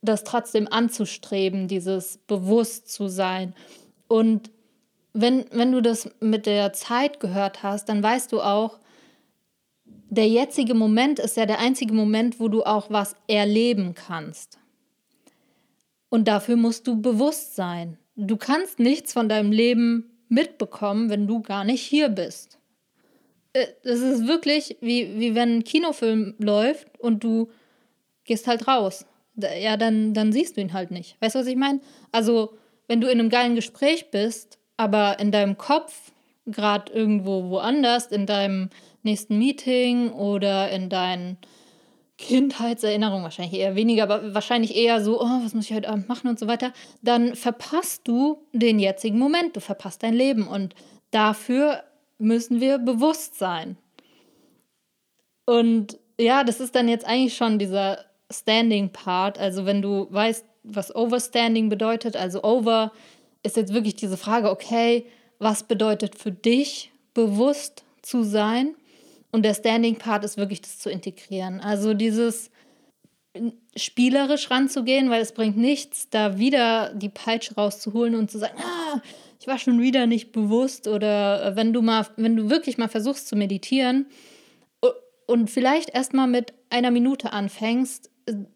das 0.01 0.23
trotzdem 0.23 0.67
anzustreben, 0.69 1.67
dieses 1.67 2.17
bewusst 2.27 2.91
zu 2.91 3.07
sein. 3.07 3.53
Und 4.07 4.51
wenn, 5.21 5.45
wenn 5.51 5.71
du 5.71 5.81
das 5.81 6.09
mit 6.19 6.45
der 6.45 6.73
Zeit 6.73 7.19
gehört 7.19 7.63
hast, 7.63 7.89
dann 7.89 8.03
weißt 8.03 8.31
du 8.31 8.41
auch, 8.41 8.79
der 10.09 10.27
jetzige 10.27 10.73
Moment 10.73 11.19
ist 11.19 11.37
ja 11.37 11.45
der 11.45 11.59
einzige 11.59 11.93
Moment, 11.93 12.39
wo 12.39 12.47
du 12.47 12.63
auch 12.63 12.89
was 12.89 13.15
erleben 13.27 13.93
kannst. 13.93 14.59
Und 16.09 16.27
dafür 16.27 16.55
musst 16.55 16.87
du 16.87 17.01
bewusst 17.01 17.55
sein. 17.55 17.97
Du 18.15 18.37
kannst 18.37 18.79
nichts 18.79 19.13
von 19.13 19.27
deinem 19.27 19.51
Leben 19.51 20.11
mitbekommen, 20.29 21.09
wenn 21.09 21.27
du 21.27 21.41
gar 21.41 21.63
nicht 21.63 21.81
hier 21.81 22.09
bist. 22.09 22.57
Äh, 23.53 23.67
es 23.83 23.99
ist 23.99 24.27
wirklich 24.27 24.77
wie, 24.81 25.19
wie 25.19 25.35
wenn 25.35 25.57
ein 25.57 25.63
Kinofilm 25.63 26.35
läuft 26.39 26.99
und 26.99 27.23
du 27.23 27.49
gehst 28.23 28.47
halt 28.47 28.67
raus. 28.67 29.05
Ja, 29.35 29.77
dann, 29.77 30.13
dann 30.13 30.31
siehst 30.31 30.57
du 30.57 30.61
ihn 30.61 30.73
halt 30.73 30.91
nicht. 30.91 31.17
Weißt 31.21 31.35
du, 31.35 31.39
was 31.39 31.47
ich 31.47 31.55
meine? 31.55 31.79
Also, 32.11 32.57
wenn 32.87 33.01
du 33.01 33.07
in 33.07 33.19
einem 33.19 33.29
geilen 33.29 33.55
Gespräch 33.55 34.09
bist, 34.09 34.56
aber 34.77 35.19
in 35.19 35.31
deinem 35.31 35.57
Kopf 35.57 36.11
gerade 36.45 36.91
irgendwo 36.93 37.49
woanders, 37.49 38.07
in 38.07 38.25
deinem 38.25 38.69
nächsten 39.03 39.37
Meeting 39.37 40.11
oder 40.11 40.69
in 40.69 40.89
deinen 40.89 41.37
Kindheitserinnerungen, 42.17 43.23
wahrscheinlich 43.23 43.59
eher 43.59 43.75
weniger, 43.75 44.03
aber 44.03 44.33
wahrscheinlich 44.33 44.75
eher 44.75 45.03
so, 45.03 45.21
oh, 45.21 45.39
was 45.43 45.53
muss 45.53 45.65
ich 45.65 45.75
heute 45.75 45.89
Abend 45.89 46.09
machen 46.09 46.27
und 46.27 46.39
so 46.39 46.47
weiter, 46.47 46.73
dann 47.03 47.35
verpasst 47.35 48.07
du 48.07 48.43
den 48.53 48.79
jetzigen 48.79 49.19
Moment, 49.19 49.55
du 49.55 49.59
verpasst 49.59 50.01
dein 50.01 50.13
Leben 50.13 50.47
und 50.47 50.73
dafür 51.11 51.83
müssen 52.17 52.59
wir 52.59 52.79
bewusst 52.79 53.37
sein. 53.37 53.77
Und 55.45 55.99
ja, 56.19 56.43
das 56.43 56.59
ist 56.59 56.75
dann 56.75 56.89
jetzt 56.89 57.05
eigentlich 57.05 57.37
schon 57.37 57.59
dieser 57.59 58.05
Standing-Part. 58.31 59.37
Also 59.37 59.65
wenn 59.65 59.81
du 59.81 60.07
weißt, 60.09 60.45
was 60.63 60.93
Overstanding 60.93 61.69
bedeutet, 61.69 62.17
also 62.17 62.43
Over 62.43 62.91
ist 63.47 63.57
jetzt 63.57 63.73
wirklich 63.73 63.95
diese 63.95 64.17
Frage, 64.17 64.51
okay, 64.51 65.05
was 65.39 65.63
bedeutet 65.63 66.15
für 66.15 66.31
dich 66.31 66.91
bewusst 67.13 67.83
zu 68.01 68.23
sein? 68.23 68.75
Und 69.31 69.43
der 69.43 69.53
Standing-Part 69.53 70.23
ist 70.23 70.37
wirklich 70.37 70.61
das 70.61 70.79
zu 70.79 70.89
integrieren. 70.89 71.59
Also 71.59 71.93
dieses 71.93 72.49
spielerisch 73.75 74.49
ranzugehen, 74.49 75.09
weil 75.09 75.21
es 75.21 75.31
bringt 75.31 75.57
nichts, 75.57 76.09
da 76.09 76.39
wieder 76.39 76.93
die 76.93 77.09
Peitsche 77.09 77.55
rauszuholen 77.55 78.15
und 78.15 78.31
zu 78.31 78.39
sagen, 78.39 78.57
ah, 78.59 79.01
ich 79.39 79.47
war 79.47 79.59
schon 79.59 79.79
wieder 79.79 80.07
nicht 80.07 80.31
bewusst 80.31 80.87
oder 80.87 81.45
äh, 81.45 81.55
wenn 81.55 81.73
du 81.73 81.81
mal, 81.81 82.07
wenn 82.15 82.35
du 82.35 82.49
wirklich 82.49 82.77
mal 82.77 82.87
versuchst 82.87 83.27
zu 83.27 83.35
meditieren 83.35 84.07
und 85.27 85.49
vielleicht 85.51 85.93
erst 85.93 86.13
mal 86.13 86.25
mit 86.25 86.53
einer 86.69 86.89
Minute 86.89 87.33
anfängst, 87.33 88.09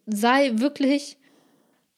sei 0.06 0.52
wirklich 0.54 1.18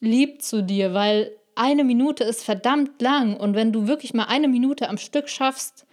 lieb 0.00 0.42
zu 0.42 0.62
dir, 0.62 0.92
weil 0.92 1.30
eine 1.57 1.85
Minute 1.85 2.25
ist 2.25 2.45
verdammt 2.45 3.01
lang 3.01 3.37
und 3.37 3.55
wenn 3.55 3.73
du 3.73 3.87
wirklich 3.87 4.14
mal 4.14 4.25
eine 4.25 4.49
Minute 4.49 4.88
am 4.88 4.99
Stück 4.99 5.29
schaffst, 5.29 5.87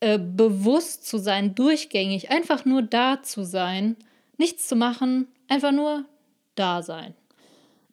äh, 0.00 0.18
bewusst 0.18 1.06
zu 1.06 1.18
sein, 1.18 1.54
durchgängig, 1.54 2.30
einfach 2.30 2.64
nur 2.64 2.82
da 2.82 3.22
zu 3.22 3.44
sein, 3.44 3.96
nichts 4.36 4.68
zu 4.68 4.76
machen, 4.76 5.28
einfach 5.48 5.72
nur 5.72 6.04
da 6.54 6.82
sein. 6.82 7.14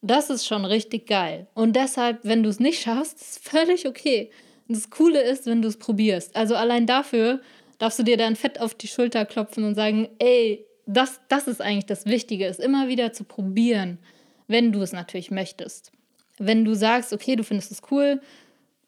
Das 0.01 0.29
ist 0.29 0.45
schon 0.45 0.65
richtig 0.65 1.07
geil. 1.07 1.47
Und 1.53 1.75
deshalb, 1.75 2.19
wenn 2.23 2.43
du 2.43 2.49
es 2.49 2.59
nicht 2.59 2.81
schaffst, 2.81 3.21
ist 3.21 3.47
völlig 3.47 3.87
okay. 3.87 4.31
Das 4.67 4.89
Coole 4.89 5.21
ist, 5.21 5.45
wenn 5.45 5.61
du 5.61 5.69
es 5.69 5.77
probierst. 5.77 6.35
Also 6.35 6.55
allein 6.55 6.85
dafür 6.85 7.39
darfst 7.77 7.99
du 7.99 8.03
dir 8.03 8.17
dann 8.17 8.35
fett 8.35 8.59
auf 8.59 8.75
die 8.75 8.87
Schulter 8.87 9.25
klopfen 9.25 9.63
und 9.63 9.75
sagen, 9.75 10.09
ey, 10.19 10.65
das, 10.85 11.21
das 11.29 11.47
ist 11.47 11.61
eigentlich 11.61 11.85
das 11.85 12.05
Wichtige, 12.05 12.47
ist 12.47 12.59
immer 12.59 12.89
wieder 12.89 13.13
zu 13.13 13.23
probieren, 13.23 13.99
wenn 14.47 14.73
du 14.73 14.81
es 14.81 14.91
natürlich 14.91 15.31
möchtest. 15.31 15.91
Wenn 16.37 16.65
du 16.65 16.73
sagst, 16.73 17.13
okay, 17.13 17.35
du 17.35 17.43
findest 17.43 17.71
es 17.71 17.81
cool, 17.91 18.21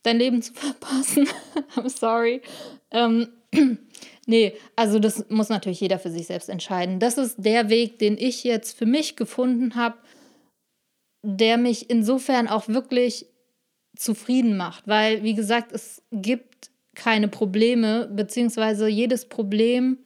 dein 0.03 0.17
Leben 0.17 0.41
zu 0.41 0.53
verpassen, 0.55 1.27
I'm 1.75 1.89
sorry. 1.89 2.41
Ähm, 2.91 3.29
nee, 4.25 4.53
also 4.75 4.99
das 4.99 5.29
muss 5.29 5.49
natürlich 5.49 5.81
jeder 5.81 5.99
für 5.99 6.09
sich 6.09 6.27
selbst 6.27 6.49
entscheiden. 6.49 6.99
Das 6.99 7.17
ist 7.17 7.35
der 7.37 7.69
Weg, 7.69 7.99
den 7.99 8.17
ich 8.17 8.43
jetzt 8.43 8.77
für 8.77 8.85
mich 8.85 9.15
gefunden 9.15 9.75
habe, 9.75 9.97
der 11.23 11.57
mich 11.57 11.89
insofern 11.89 12.47
auch 12.47 12.67
wirklich 12.67 13.25
zufrieden 13.95 14.57
macht, 14.57 14.87
weil, 14.87 15.23
wie 15.23 15.33
gesagt, 15.33 15.71
es 15.71 16.03
gibt 16.11 16.69
keine 16.95 17.27
Probleme, 17.27 18.07
beziehungsweise 18.13 18.87
jedes 18.87 19.27
Problem, 19.27 19.99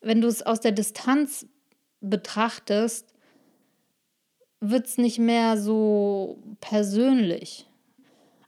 wenn 0.00 0.20
du 0.20 0.28
es 0.28 0.42
aus 0.42 0.60
der 0.60 0.72
Distanz 0.72 1.46
betrachtest, 2.00 3.13
wird 4.70 4.86
es 4.86 4.98
nicht 4.98 5.18
mehr 5.18 5.56
so 5.56 6.38
persönlich. 6.60 7.66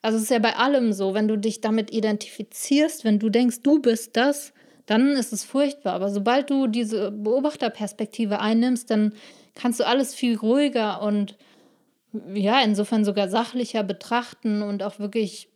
Also 0.03 0.19
es 0.19 0.25
ist 0.25 0.31
ja 0.31 0.39
bei 0.39 0.57
allem 0.57 0.93
so, 0.93 1.15
wenn 1.15 1.29
du 1.29 1.37
dich 1.37 1.61
damit 1.61 1.93
identifizierst, 1.93 3.05
wenn 3.05 3.19
du 3.19 3.29
denkst, 3.29 3.63
du 3.63 3.81
bist 3.81 4.17
das, 4.17 4.53
dann 4.87 5.11
ist 5.11 5.33
es 5.33 5.45
furchtbar. 5.45 5.95
Aber 5.95 6.11
sobald 6.11 6.51
du 6.51 6.69
diese 6.69 7.11
Beobachterperspektive 7.11 8.41
einnimmst, 8.41 8.91
dann 8.91 9.15
kannst 9.55 9.81
du 9.81 9.87
alles 9.87 10.15
viel 10.15 10.37
ruhiger 10.37 11.03
und 11.03 11.37
ja, 12.33 12.63
insofern 12.63 13.05
sogar 13.05 13.29
sachlicher 13.29 13.83
betrachten 13.83 14.63
und 14.63 14.83
auch 14.83 14.99
wirklich 14.99 15.49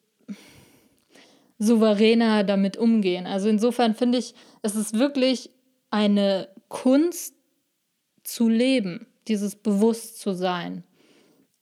souveräner 1.58 2.42
damit 2.42 2.76
umgehen. 2.76 3.26
Also 3.26 3.48
insofern 3.48 3.94
finde 3.94 4.18
ich, 4.18 4.34
es 4.62 4.74
ist 4.74 4.98
wirklich 4.98 5.50
eine 5.90 6.48
Kunst 6.68 7.34
zu 8.24 8.48
leben, 8.48 9.06
dieses 9.28 9.56
Bewusstsein. 9.56 10.84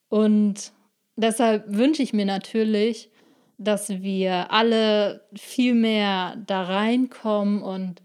Und 0.09 0.73
deshalb 1.17 1.65
wünsche 1.69 2.03
ich 2.03 2.13
mir 2.13 2.27
natürlich, 2.27 3.11
dass 3.59 3.89
wir 3.91 4.53
alle 4.53 5.27
viel 5.35 5.75
mehr 5.75 6.37
da 6.47 6.63
reinkommen 6.63 7.63
und 7.63 8.03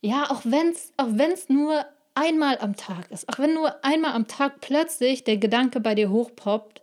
ja, 0.00 0.30
auch 0.30 0.42
wenn 0.44 0.68
es 0.68 0.92
auch 0.96 1.08
wenn's 1.10 1.48
nur 1.48 1.84
einmal 2.14 2.58
am 2.58 2.76
Tag 2.76 3.10
ist, 3.10 3.28
auch 3.28 3.38
wenn 3.38 3.54
nur 3.54 3.84
einmal 3.84 4.12
am 4.12 4.28
Tag 4.28 4.60
plötzlich 4.60 5.24
der 5.24 5.36
Gedanke 5.36 5.80
bei 5.80 5.94
dir 5.94 6.10
hochpoppt, 6.10 6.82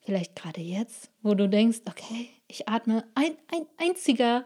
vielleicht 0.00 0.36
gerade 0.36 0.60
jetzt, 0.60 1.10
wo 1.22 1.34
du 1.34 1.48
denkst, 1.48 1.80
okay, 1.88 2.28
ich 2.46 2.68
atme, 2.68 3.04
ein, 3.14 3.36
ein 3.52 3.66
einziger 3.78 4.44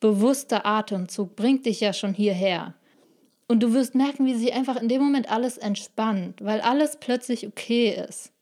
bewusster 0.00 0.66
Atemzug 0.66 1.36
bringt 1.36 1.66
dich 1.66 1.80
ja 1.80 1.92
schon 1.92 2.14
hierher. 2.14 2.74
Und 3.48 3.62
du 3.62 3.72
wirst 3.72 3.94
merken, 3.94 4.26
wie 4.26 4.34
sich 4.34 4.52
einfach 4.54 4.80
in 4.80 4.88
dem 4.88 5.02
Moment 5.02 5.30
alles 5.30 5.56
entspannt, 5.56 6.42
weil 6.42 6.60
alles 6.60 6.98
plötzlich 6.98 7.46
okay 7.46 8.04
ist. 8.08 8.32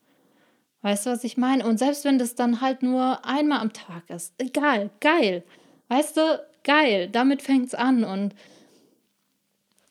Weißt 0.83 1.07
du, 1.07 1.11
was 1.11 1.25
ich 1.25 1.37
meine? 1.37 1.67
Und 1.67 1.79
selbst 1.79 2.05
wenn 2.05 2.19
das 2.19 2.35
dann 2.35 2.61
halt 2.61 2.83
nur 2.83 3.25
einmal 3.25 3.61
am 3.61 3.73
Tag 3.73 4.09
ist, 4.11 4.35
egal, 4.39 4.91
geil. 5.01 5.43
Weißt 5.89 6.17
du, 6.17 6.45
geil, 6.63 7.09
damit 7.11 7.43
fängt 7.43 7.69
es 7.69 7.75
an. 7.75 8.05
Und 8.05 8.35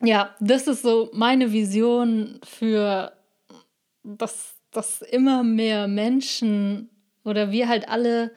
ja, 0.02 0.34
das 0.40 0.66
ist 0.66 0.82
so 0.82 1.10
meine 1.12 1.52
Vision 1.52 2.40
für, 2.44 3.12
dass, 4.02 4.54
dass 4.70 5.02
immer 5.02 5.42
mehr 5.42 5.88
Menschen 5.88 6.90
oder 7.24 7.50
wir 7.50 7.68
halt 7.68 7.88
alle 7.88 8.32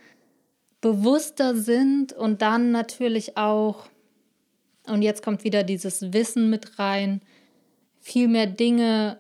bewusster 0.82 1.56
sind 1.56 2.14
und 2.14 2.42
dann 2.42 2.72
natürlich 2.72 3.38
auch 3.38 3.88
Und 4.90 5.02
jetzt 5.02 5.24
kommt 5.24 5.44
wieder 5.44 5.64
dieses 5.64 6.14
Wissen 6.14 6.50
mit 6.50 6.80
rein, 6.80 7.22
viel 8.00 8.28
mehr 8.28 8.48
Dinge 8.48 9.20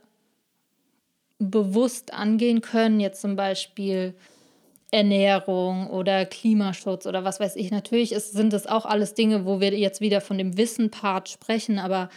bewusst 1.39 2.13
angehen 2.13 2.61
können, 2.61 2.99
jetzt 2.99 3.21
zum 3.21 3.35
Beispiel 3.35 4.15
Ernährung 4.91 5.89
oder 5.89 6.25
Klimaschutz 6.25 7.05
oder 7.05 7.23
was 7.23 7.39
weiß 7.39 7.55
ich. 7.57 7.71
Natürlich 7.71 8.11
ist, 8.11 8.31
sind 8.33 8.53
das 8.53 8.67
auch 8.67 8.85
alles 8.85 9.13
Dinge, 9.13 9.45
wo 9.45 9.59
wir 9.59 9.77
jetzt 9.77 10.01
wieder 10.01 10.21
von 10.21 10.37
dem 10.37 10.57
Wissen-Part 10.57 11.29
sprechen, 11.29 11.77
aber 11.77 12.09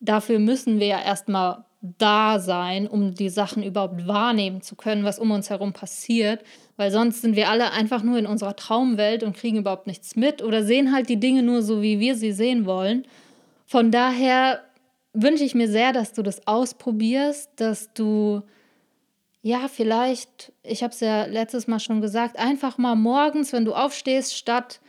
dafür 0.00 0.38
müssen 0.38 0.78
wir 0.78 0.86
ja 0.86 1.02
erstmal 1.02 1.64
da 1.80 2.40
sein, 2.40 2.88
um 2.88 3.14
die 3.14 3.28
Sachen 3.28 3.62
überhaupt 3.62 4.06
wahrnehmen 4.06 4.62
zu 4.62 4.74
können, 4.74 5.04
was 5.04 5.18
um 5.18 5.30
uns 5.30 5.48
herum 5.48 5.72
passiert, 5.72 6.42
weil 6.76 6.90
sonst 6.90 7.22
sind 7.22 7.36
wir 7.36 7.48
alle 7.48 7.72
einfach 7.72 8.02
nur 8.02 8.18
in 8.18 8.26
unserer 8.26 8.56
Traumwelt 8.56 9.22
und 9.22 9.36
kriegen 9.36 9.58
überhaupt 9.58 9.86
nichts 9.86 10.16
mit 10.16 10.42
oder 10.42 10.64
sehen 10.64 10.92
halt 10.92 11.08
die 11.08 11.20
Dinge 11.20 11.42
nur 11.42 11.62
so, 11.62 11.80
wie 11.80 12.00
wir 12.00 12.16
sie 12.16 12.32
sehen 12.32 12.66
wollen. 12.66 13.06
Von 13.66 13.92
daher 13.92 14.64
wünsche 15.12 15.44
ich 15.44 15.54
mir 15.54 15.68
sehr, 15.68 15.92
dass 15.92 16.12
du 16.12 16.22
das 16.22 16.46
ausprobierst, 16.46 17.50
dass 17.56 17.92
du 17.92 18.42
ja, 19.40 19.68
vielleicht, 19.68 20.52
ich 20.64 20.82
habe 20.82 20.92
es 20.92 21.00
ja 21.00 21.24
letztes 21.26 21.68
Mal 21.68 21.78
schon 21.78 22.00
gesagt, 22.00 22.38
einfach 22.38 22.76
mal 22.76 22.96
morgens, 22.96 23.52
wenn 23.52 23.64
du 23.64 23.72
aufstehst, 23.72 24.36
statt 24.36 24.80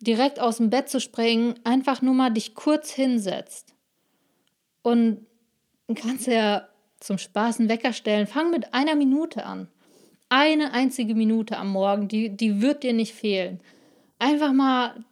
direkt 0.00 0.40
aus 0.40 0.58
dem 0.58 0.68
Bett 0.68 0.90
zu 0.90 1.00
springen, 1.00 1.54
einfach 1.64 2.02
nur 2.02 2.14
mal 2.14 2.30
dich 2.30 2.54
kurz 2.54 2.90
hinsetzt. 2.90 3.74
Und 4.82 5.26
kannst 5.92 6.26
ja 6.26 6.68
zum 7.00 7.18
Spaß 7.18 7.60
einen 7.60 7.68
Wecker 7.68 7.92
stellen. 7.92 8.26
Fang 8.26 8.50
mit 8.50 8.72
einer 8.72 8.94
Minute 8.94 9.44
an. 9.44 9.68
Eine 10.30 10.72
einzige 10.72 11.14
Minute 11.14 11.58
am 11.58 11.70
Morgen, 11.70 12.08
die, 12.08 12.30
die 12.30 12.62
wird 12.62 12.82
dir 12.82 12.94
nicht 12.94 13.14
fehlen. 13.14 13.60
Einfach 14.18 14.52
mal 14.52 15.04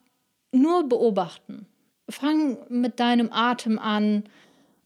nur 0.53 0.89
beobachten. 0.89 1.67
Fang 2.09 2.59
mit 2.69 2.99
deinem 2.99 3.31
Atem 3.31 3.79
an 3.79 4.25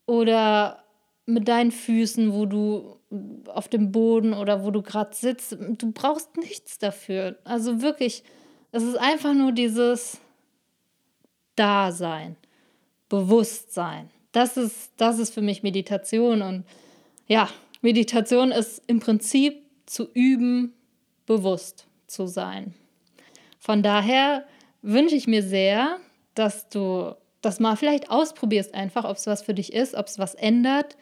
oder 0.07 0.83
mit 1.27 1.49
deinen 1.49 1.73
Füßen, 1.73 2.33
wo 2.33 2.47
du 2.47 2.99
auf 3.47 3.69
dem 3.69 3.93
Boden 3.93 4.35
oder 4.35 4.65
wo 4.65 4.71
du 4.71 4.83
gerade 4.83 5.15
sitzt. 5.15 5.57
Du 5.79 5.93
brauchst 5.93 6.37
nichts 6.37 6.79
dafür. 6.79 7.39
Also 7.45 7.83
wirklich, 7.83 8.23
es 8.73 8.83
ist 8.83 8.97
einfach 8.97 9.35
nur 9.35 9.53
dieses 9.53 10.19
Dasein, 11.55 12.37
Bewusstsein. 13.09 14.11
Das 14.33 14.57
ist, 14.57 14.93
das 14.97 15.19
ist 15.19 15.33
für 15.33 15.43
mich 15.43 15.63
Meditation. 15.63 16.43
Und 16.43 16.65
ja, 17.27 17.49
Meditation 17.81 18.53
ist 18.53 18.83
im 18.87 19.01
Prinzip 19.01 19.63
zu 19.87 20.09
üben, 20.13 20.75
bewusst 21.27 21.87
zu 22.07 22.27
sein. 22.27 22.75
Von 23.59 23.83
daher 23.83 24.45
wünsche 24.83 25.17
ich 25.17 25.27
mir 25.27 25.43
sehr, 25.43 25.99
dass 26.35 26.69
du 26.69 27.15
das 27.41 27.61
mal 27.61 27.77
vielleicht 27.77 28.11
ausprobierst, 28.11 28.75
einfach, 28.75 29.05
ob 29.05 29.17
es 29.17 29.27
was 29.27 29.43
für 29.43 29.55
dich 29.55 29.73
ist, 29.73 29.95
ob 29.95 30.07
es 30.07 30.19
was 30.19 30.35
ändert 30.35 30.97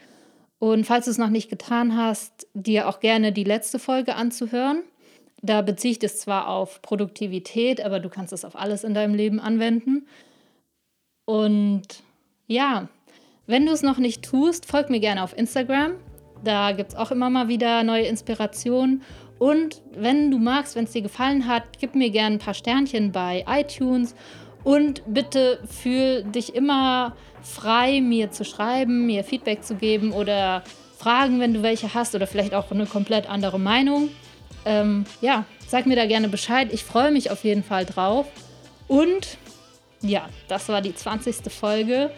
und 0.59 0.87
falls 0.87 1.05
du 1.05 1.11
es 1.11 1.19
noch 1.19 1.29
nicht 1.29 1.51
getan 1.51 1.95
hast, 1.95 2.47
dir 2.55 2.89
auch 2.89 3.01
gerne 3.01 3.33
die 3.33 3.45
letzte 3.45 3.79
Folge 3.79 4.15
anzuhören. 4.15 4.83
Da 5.43 5.61
beziehe 5.61 5.93
ich 5.93 5.99
das 5.99 6.21
zwar 6.21 6.49
auf 6.49 6.81
Produktivität, 6.81 7.85
aber 7.85 8.01
du 8.01 8.09
kannst 8.09 8.33
es 8.33 8.47
auf 8.47 8.57
alles 8.57 8.83
in 8.83 8.95
deinem 8.95 9.15
Leben 9.15 9.41
anwenden. 9.41 10.07
Und 11.27 11.83
ja, 12.47 12.89
wenn 13.47 13.67
du 13.67 13.73
es 13.73 13.83
noch 13.83 13.99
nicht 13.99 14.23
tust, 14.23 14.67
folg 14.67 14.91
mir 14.91 15.01
gerne 15.01 15.23
auf 15.23 15.37
Instagram. 15.37 15.93
Da 16.43 16.73
gibt 16.73 16.93
es 16.93 16.97
auch 16.97 17.11
immer 17.11 17.31
mal 17.31 17.49
wieder 17.49 17.83
neue 17.83 18.05
Inspirationen. 18.05 19.03
Und 19.39 19.83
wenn 19.93 20.31
du 20.31 20.39
magst, 20.39 20.77
wenn 20.77 20.85
es 20.85 20.93
dir 20.93 21.03
gefallen 21.03 21.47
hat, 21.47 21.65
gib 21.81 21.95
mir 21.95 22.11
gerne 22.11 22.37
ein 22.37 22.39
paar 22.39 22.55
Sternchen 22.55 23.13
bei 23.13 23.45
iTunes 23.49 24.15
und 24.63 25.03
bitte 25.07 25.61
fühl 25.69 26.25
dich 26.25 26.55
immer 26.55 27.17
frei, 27.43 28.01
mir 28.01 28.31
zu 28.31 28.45
schreiben, 28.45 29.07
mir 29.07 29.25
Feedback 29.25 29.63
zu 29.63 29.75
geben 29.75 30.13
oder 30.13 30.63
Fragen, 30.97 31.41
wenn 31.41 31.53
du 31.53 31.63
welche 31.63 31.93
hast 31.93 32.15
oder 32.15 32.27
vielleicht 32.27 32.55
auch 32.55 32.71
eine 32.71 32.87
komplett 32.87 33.29
andere 33.29 33.61
Meinung. 33.61 34.09
Ähm, 34.65 35.05
ja, 35.21 35.45
sag 35.67 35.85
mir 35.85 35.97
da 35.97 36.07
gerne 36.07 36.29
Bescheid. 36.29 36.69
Ich 36.73 36.85
freue 36.85 37.11
mich 37.11 37.31
auf 37.31 37.45
jeden 37.45 37.63
Fall 37.63 37.85
drauf. 37.85 38.27
Und 38.89 39.37
ja, 40.01 40.29
das 40.49 40.69
war 40.69 40.81
die 40.81 40.95
20. 40.95 41.53
Folge. 41.53 42.11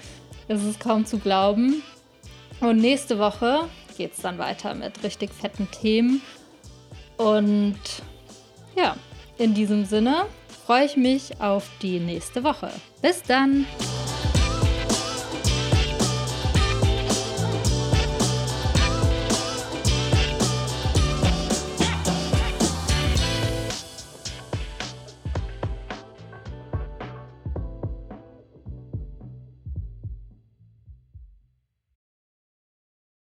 Das 0.48 0.62
ist 0.64 0.80
kaum 0.80 1.04
zu 1.04 1.18
glauben. 1.18 1.82
Und 2.60 2.78
nächste 2.78 3.18
Woche 3.18 3.68
geht 3.96 4.12
es 4.12 4.22
dann 4.22 4.38
weiter 4.38 4.74
mit 4.74 5.02
richtig 5.02 5.30
fetten 5.32 5.68
Themen. 5.70 6.22
Und 7.16 7.78
ja, 8.76 8.96
in 9.38 9.54
diesem 9.54 9.84
Sinne 9.84 10.26
freue 10.66 10.84
ich 10.84 10.96
mich 10.96 11.40
auf 11.40 11.68
die 11.82 12.00
nächste 12.00 12.44
Woche. 12.44 12.70
Bis 13.02 13.22
dann! 13.22 13.66